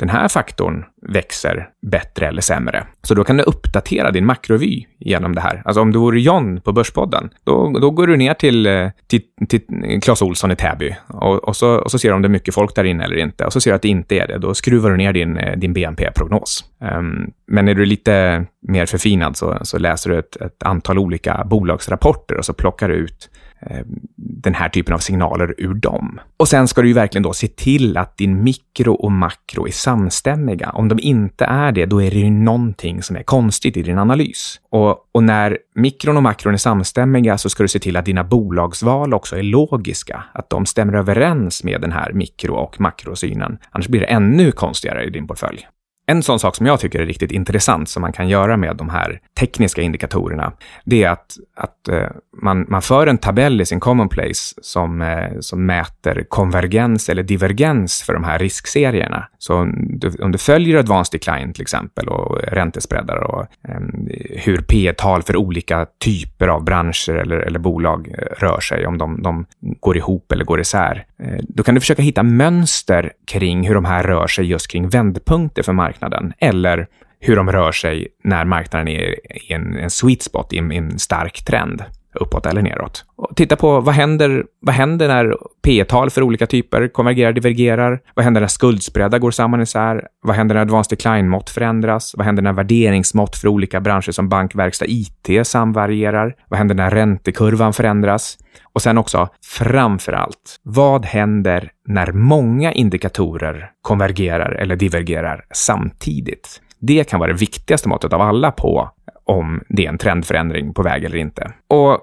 den 0.00 0.08
här 0.08 0.28
faktorn 0.28 0.84
växer 1.08 1.68
bättre 1.82 2.26
eller 2.26 2.42
sämre. 2.42 2.86
Så 3.02 3.14
då 3.14 3.24
kan 3.24 3.36
du 3.36 3.42
uppdatera 3.42 4.10
din 4.10 4.26
makrovy 4.26 4.84
genom 4.98 5.34
det 5.34 5.40
här. 5.40 5.62
Alltså 5.64 5.80
om 5.80 5.92
du 5.92 5.98
vore 5.98 6.20
John 6.20 6.60
på 6.60 6.72
Börspodden, 6.72 7.30
då, 7.44 7.78
då 7.80 7.90
går 7.90 8.06
du 8.06 8.16
ner 8.16 8.34
till, 8.34 8.66
eh, 8.66 8.88
till, 9.06 9.22
till 9.48 9.62
Clas 10.02 10.22
Olsson 10.22 10.50
i 10.50 10.56
Täby 10.56 10.96
och, 11.06 11.48
och, 11.48 11.56
så, 11.56 11.76
och 11.76 11.90
så 11.90 11.98
ser 11.98 12.08
du 12.08 12.14
om 12.14 12.22
det 12.22 12.28
är 12.28 12.30
mycket 12.30 12.54
folk 12.54 12.74
där 12.74 12.84
inne 12.84 13.04
eller 13.04 13.16
inte. 13.16 13.44
Och 13.44 13.52
så 13.52 13.60
ser 13.60 13.70
du 13.70 13.74
att 13.74 13.82
det 13.82 13.88
inte 13.88 14.14
är 14.14 14.26
det. 14.26 14.38
Då 14.38 14.54
skruvar 14.54 14.90
du 14.90 14.96
ner 14.96 15.12
din, 15.12 15.36
eh, 15.36 15.58
din 15.58 15.72
BNP-prognos. 15.72 16.64
Um, 16.80 16.88
ehm, 16.88 17.30
men 17.46 17.68
är 17.68 17.74
du 17.74 17.84
lite 17.84 18.46
mer 18.68 18.86
förfinad 18.86 19.36
så, 19.36 19.58
så 19.62 19.78
läser 19.78 20.10
du 20.10 20.18
ett, 20.18 20.36
ett 20.36 20.62
antal 20.62 20.98
olika 20.98 21.44
bolagsrapporter 21.44 22.36
och 22.36 22.44
så 22.44 22.52
plockar 22.52 22.88
du 22.88 22.94
ut 22.94 23.30
Eh, 23.62 23.82
den 24.16 24.54
här 24.54 24.68
typen 24.68 24.94
av 24.94 24.98
signaler 24.98 25.54
ur 25.58 25.74
dem. 25.74 26.20
Och 26.36 26.48
sen 26.48 26.68
ska 26.68 26.82
du 26.82 26.88
ju 26.88 26.94
verkligen 26.94 27.22
då 27.22 27.32
se 27.32 27.48
till 27.48 27.96
att 27.96 28.16
din 28.16 28.42
mikro 28.42 28.94
och 28.94 29.12
makro 29.12 29.66
är 29.66 29.72
samstämmiga. 29.72 30.70
Om 30.70 30.88
de 30.88 30.98
inte 30.98 31.44
är 31.44 31.72
det, 31.72 31.86
då 31.86 32.02
är 32.02 32.10
det 32.10 32.18
ju 32.18 32.30
någonting 32.30 33.02
som 33.02 33.16
är 33.16 33.22
konstigt 33.22 33.76
i 33.76 33.82
din 33.82 33.98
analys. 33.98 34.60
Och, 34.70 35.08
och 35.12 35.22
när 35.22 35.58
mikron 35.74 36.16
och 36.16 36.22
makron 36.22 36.54
är 36.54 36.58
samstämmiga 36.58 37.38
så 37.38 37.50
ska 37.50 37.62
du 37.62 37.68
se 37.68 37.78
till 37.78 37.96
att 37.96 38.04
dina 38.04 38.24
bolagsval 38.24 39.14
också 39.14 39.36
är 39.36 39.42
logiska, 39.42 40.24
att 40.32 40.50
de 40.50 40.66
stämmer 40.66 40.92
överens 40.92 41.64
med 41.64 41.80
den 41.80 41.92
här 41.92 42.12
mikro 42.12 42.54
och 42.54 42.80
makrosynen. 42.80 43.58
Annars 43.70 43.88
blir 43.88 44.00
det 44.00 44.06
ännu 44.06 44.52
konstigare 44.52 45.04
i 45.04 45.10
din 45.10 45.26
portfölj. 45.26 45.66
En 46.10 46.22
sån 46.22 46.38
sak 46.38 46.56
som 46.56 46.66
jag 46.66 46.80
tycker 46.80 47.00
är 47.00 47.06
riktigt 47.06 47.32
intressant 47.32 47.88
som 47.88 48.00
man 48.00 48.12
kan 48.12 48.28
göra 48.28 48.56
med 48.56 48.76
de 48.76 48.88
här 48.88 49.20
tekniska 49.40 49.82
indikatorerna, 49.82 50.52
det 50.84 51.04
är 51.04 51.10
att, 51.10 51.36
att 51.56 51.88
eh, 51.88 52.08
man, 52.42 52.66
man 52.68 52.82
för 52.82 53.06
en 53.06 53.18
tabell 53.18 53.60
i 53.60 53.66
sin 53.66 53.80
commonplace 53.80 54.54
som, 54.62 55.02
eh, 55.02 55.40
som 55.40 55.66
mäter 55.66 56.24
konvergens 56.28 57.08
eller 57.08 57.22
divergens 57.22 58.02
för 58.02 58.12
de 58.12 58.24
här 58.24 58.38
riskserierna. 58.38 59.28
Så 59.38 59.54
om 59.54 59.98
du, 59.98 60.10
om 60.22 60.32
du 60.32 60.38
följer 60.38 60.78
Advanced 60.78 61.20
Decline 61.20 61.52
till 61.52 61.62
exempel 61.62 62.08
och 62.08 62.38
räntespreadar 62.42 63.16
och 63.16 63.46
ehm, 63.68 64.08
hur 64.30 64.58
P 64.58 64.92
tal 64.96 65.22
för 65.22 65.36
olika 65.36 65.86
typer 66.04 66.48
av 66.48 66.64
branscher 66.64 67.14
eller, 67.14 67.36
eller 67.36 67.58
bolag 67.58 68.08
eh, 68.08 68.24
rör 68.38 68.60
sig, 68.60 68.86
om 68.86 68.98
de, 68.98 69.22
de 69.22 69.46
går 69.60 69.96
ihop 69.96 70.32
eller 70.32 70.44
går 70.44 70.60
isär, 70.60 71.04
Eh, 71.22 71.38
då 71.48 71.62
kan 71.62 71.74
du 71.74 71.80
försöka 71.80 72.02
hitta 72.02 72.22
mönster 72.22 73.12
kring 73.26 73.68
hur 73.68 73.74
de 73.74 73.84
här 73.84 74.02
rör 74.02 74.26
sig 74.26 74.44
just 74.44 74.70
kring 74.70 74.88
vändpunkter 74.88 75.62
för 75.62 75.72
marknaden 75.72 76.32
eller 76.38 76.86
hur 77.20 77.36
de 77.36 77.52
rör 77.52 77.72
sig 77.72 78.08
när 78.24 78.44
marknaden 78.44 78.88
är 78.88 79.14
i 79.48 79.52
en, 79.52 79.76
en 79.76 79.90
sweet 79.90 80.22
spot, 80.22 80.52
i 80.52 80.58
en, 80.58 80.72
en 80.72 80.98
stark 80.98 81.44
trend 81.44 81.84
uppåt 82.14 82.46
eller 82.46 82.62
neråt. 82.62 83.04
Och 83.16 83.36
titta 83.36 83.56
på 83.56 83.80
vad 83.80 83.94
händer, 83.94 84.44
vad 84.60 84.74
händer 84.74 85.08
när 85.08 85.36
P 85.62 85.84
tal 85.84 86.10
för 86.10 86.22
olika 86.22 86.46
typer 86.46 86.88
konvergerar, 86.88 87.32
divergerar? 87.32 88.00
Vad 88.14 88.24
händer 88.24 88.40
när 88.40 88.48
skuldspreadar 88.48 89.18
går 89.18 89.30
samman 89.30 89.60
isär? 89.60 90.06
Vad 90.22 90.36
händer 90.36 90.54
när 90.54 90.62
advanced 90.62 90.98
decline-mått 90.98 91.50
förändras? 91.50 92.14
Vad 92.16 92.26
händer 92.26 92.42
när 92.42 92.52
värderingsmått 92.52 93.36
för 93.36 93.48
olika 93.48 93.80
branscher 93.80 94.10
som 94.10 94.28
bank, 94.28 94.54
verkstad, 94.54 94.86
IT 94.88 95.46
samvarierar? 95.46 96.34
Vad 96.48 96.58
händer 96.58 96.74
när 96.74 96.90
räntekurvan 96.90 97.72
förändras? 97.72 98.38
Och 98.72 98.82
sen 98.82 98.98
också, 98.98 99.28
framför 99.44 100.12
allt, 100.12 100.60
vad 100.62 101.04
händer 101.04 101.70
när 101.88 102.12
många 102.12 102.72
indikatorer 102.72 103.70
konvergerar 103.82 104.52
eller 104.52 104.76
divergerar 104.76 105.44
samtidigt? 105.54 106.60
Det 106.80 107.08
kan 107.08 107.20
vara 107.20 107.32
det 107.32 107.38
viktigaste 107.38 107.88
måttet 107.88 108.12
av 108.12 108.20
alla 108.20 108.52
på 108.52 108.90
om 109.30 109.64
det 109.68 109.84
är 109.84 109.88
en 109.88 109.98
trendförändring 109.98 110.74
på 110.74 110.82
väg 110.82 111.04
eller 111.04 111.16
inte. 111.16 111.52
Och 111.68 111.98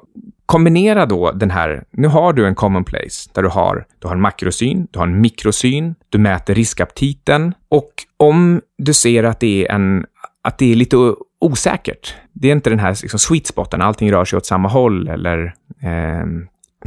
kombinera 0.45 1.05
då 1.05 1.31
den 1.31 1.51
här, 1.51 1.83
nu 1.91 2.07
har 2.07 2.33
du 2.33 2.47
en 2.47 2.55
common 2.55 2.83
place 2.83 3.29
där 3.33 3.43
du 3.43 3.49
har, 3.49 3.85
du 3.99 4.07
har 4.07 4.15
en 4.15 4.21
makrosyn, 4.21 4.87
du 4.91 4.99
har 4.99 5.07
en 5.07 5.21
mikrosyn, 5.21 5.95
du 6.09 6.17
mäter 6.17 6.55
riskaptiten 6.55 7.53
och 7.69 7.91
om 8.17 8.61
du 8.77 8.93
ser 8.93 9.23
att 9.23 9.39
det 9.39 9.67
är 9.67 9.71
en 9.71 10.05
att 10.41 10.57
det 10.57 10.71
är 10.71 10.75
lite 10.75 10.97
osäkert. 11.39 12.15
Det 12.33 12.47
är 12.47 12.51
inte 12.51 12.69
den 12.69 12.79
här 12.79 12.97
liksom, 13.01 13.19
sweet 13.19 13.47
spoten, 13.47 13.81
allting 13.81 14.11
rör 14.11 14.25
sig 14.25 14.37
åt 14.37 14.45
samma 14.45 14.69
håll 14.69 15.07
eller 15.07 15.53
eh, 15.81 16.25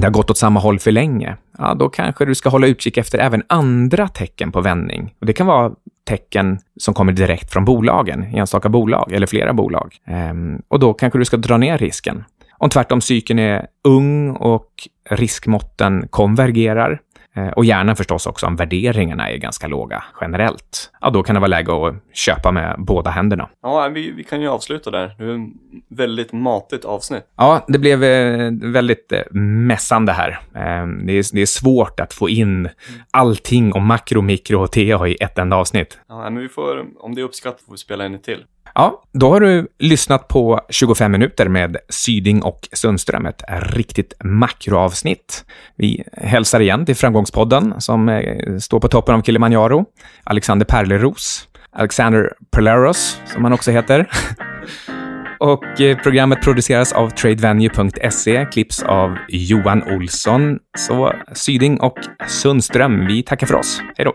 det 0.00 0.06
har 0.06 0.12
gått 0.12 0.30
åt 0.30 0.38
samma 0.38 0.60
håll 0.60 0.78
för 0.78 0.92
länge, 0.92 1.36
ja, 1.58 1.74
då 1.74 1.88
kanske 1.88 2.24
du 2.24 2.34
ska 2.34 2.48
hålla 2.48 2.66
utkik 2.66 2.96
efter 2.96 3.18
även 3.18 3.42
andra 3.46 4.08
tecken 4.08 4.52
på 4.52 4.60
vändning. 4.60 5.14
Och 5.20 5.26
det 5.26 5.32
kan 5.32 5.46
vara 5.46 5.72
tecken 6.04 6.58
som 6.76 6.94
kommer 6.94 7.12
direkt 7.12 7.52
från 7.52 7.64
bolagen, 7.64 8.22
enstaka 8.22 8.68
bolag 8.68 9.12
eller 9.12 9.26
flera 9.26 9.52
bolag. 9.52 9.96
Ehm, 10.06 10.62
och 10.68 10.80
då 10.80 10.94
kanske 10.94 11.18
du 11.18 11.24
ska 11.24 11.36
dra 11.36 11.56
ner 11.56 11.78
risken. 11.78 12.24
Om 12.58 12.70
tvärtom 12.70 13.00
cykeln 13.00 13.38
är 13.38 13.66
ung 13.84 14.30
och 14.30 14.68
riskmåtten 15.10 16.08
konvergerar, 16.10 17.00
och 17.56 17.64
gärna 17.64 17.96
förstås 17.96 18.26
också 18.26 18.46
om 18.46 18.56
värderingarna 18.56 19.30
är 19.30 19.36
ganska 19.36 19.66
låga 19.66 20.04
generellt. 20.20 20.90
Ja, 21.00 21.10
då 21.10 21.22
kan 21.22 21.34
det 21.34 21.40
vara 21.40 21.48
läge 21.48 21.86
att 21.86 21.94
köpa 22.12 22.52
med 22.52 22.74
båda 22.78 23.10
händerna. 23.10 23.48
Ja, 23.62 23.88
vi, 23.88 24.10
vi 24.10 24.24
kan 24.24 24.40
ju 24.40 24.48
avsluta 24.48 24.90
där. 24.90 25.14
Det 25.18 25.24
är 25.24 25.34
ett 25.34 25.50
väldigt 25.88 26.32
matigt 26.32 26.84
avsnitt. 26.84 27.24
Ja, 27.36 27.64
det 27.68 27.78
blev 27.78 28.04
eh, 28.04 28.50
väldigt 28.62 29.12
eh, 29.12 29.32
mässande 29.40 30.12
här. 30.12 30.40
Det 31.06 31.12
är, 31.12 31.34
det 31.34 31.42
är 31.42 31.46
svårt 31.46 32.00
att 32.00 32.12
få 32.12 32.28
in 32.28 32.68
allting 33.10 33.72
om 33.72 33.86
makro, 33.86 34.20
mikro 34.22 34.62
och 34.62 34.72
TA 34.72 35.08
i 35.08 35.16
ett 35.20 35.38
enda 35.38 35.56
avsnitt. 35.56 35.98
Ja, 36.08 36.30
men 36.30 36.42
vi 36.42 36.48
får, 36.48 36.86
om 36.98 37.14
det 37.14 37.20
är 37.20 37.24
uppskattat 37.24 37.60
får 37.60 37.72
vi 37.72 37.78
spela 37.78 38.06
in 38.06 38.14
ett 38.14 38.24
till. 38.24 38.44
Ja, 38.74 39.02
då 39.12 39.30
har 39.30 39.40
du 39.40 39.68
lyssnat 39.78 40.28
på 40.28 40.60
25 40.68 41.12
minuter 41.12 41.48
med 41.48 41.76
Syding 41.88 42.42
och 42.42 42.68
Sundström, 42.72 43.26
ett 43.26 43.42
riktigt 43.48 44.14
makroavsnitt. 44.24 45.44
Vi 45.76 46.04
hälsar 46.12 46.60
igen 46.60 46.86
till 46.86 46.96
Framgångspodden 46.96 47.74
som 47.78 48.08
eh, 48.08 48.56
står 48.58 48.80
på 48.80 48.88
toppen 48.88 49.14
av 49.14 49.22
Kilimanjaro. 49.22 49.84
Alexander 50.24 50.66
Perleros, 50.66 51.48
Alexander 51.72 52.32
Perleros, 52.50 53.20
som 53.26 53.44
han 53.44 53.52
också 53.52 53.70
heter. 53.70 54.10
Och 55.40 55.80
eh, 55.80 55.98
programmet 55.98 56.42
produceras 56.42 56.92
av 56.92 57.10
tradevenue.se, 57.10 58.46
klipps 58.52 58.82
av 58.82 59.16
Johan 59.28 59.82
Olsson. 59.82 60.58
Så 60.78 61.12
Syding 61.32 61.80
och 61.80 61.98
Sundström, 62.28 63.06
vi 63.06 63.22
tackar 63.22 63.46
för 63.46 63.54
oss. 63.54 63.82
Hej 63.96 64.04
då! 64.04 64.14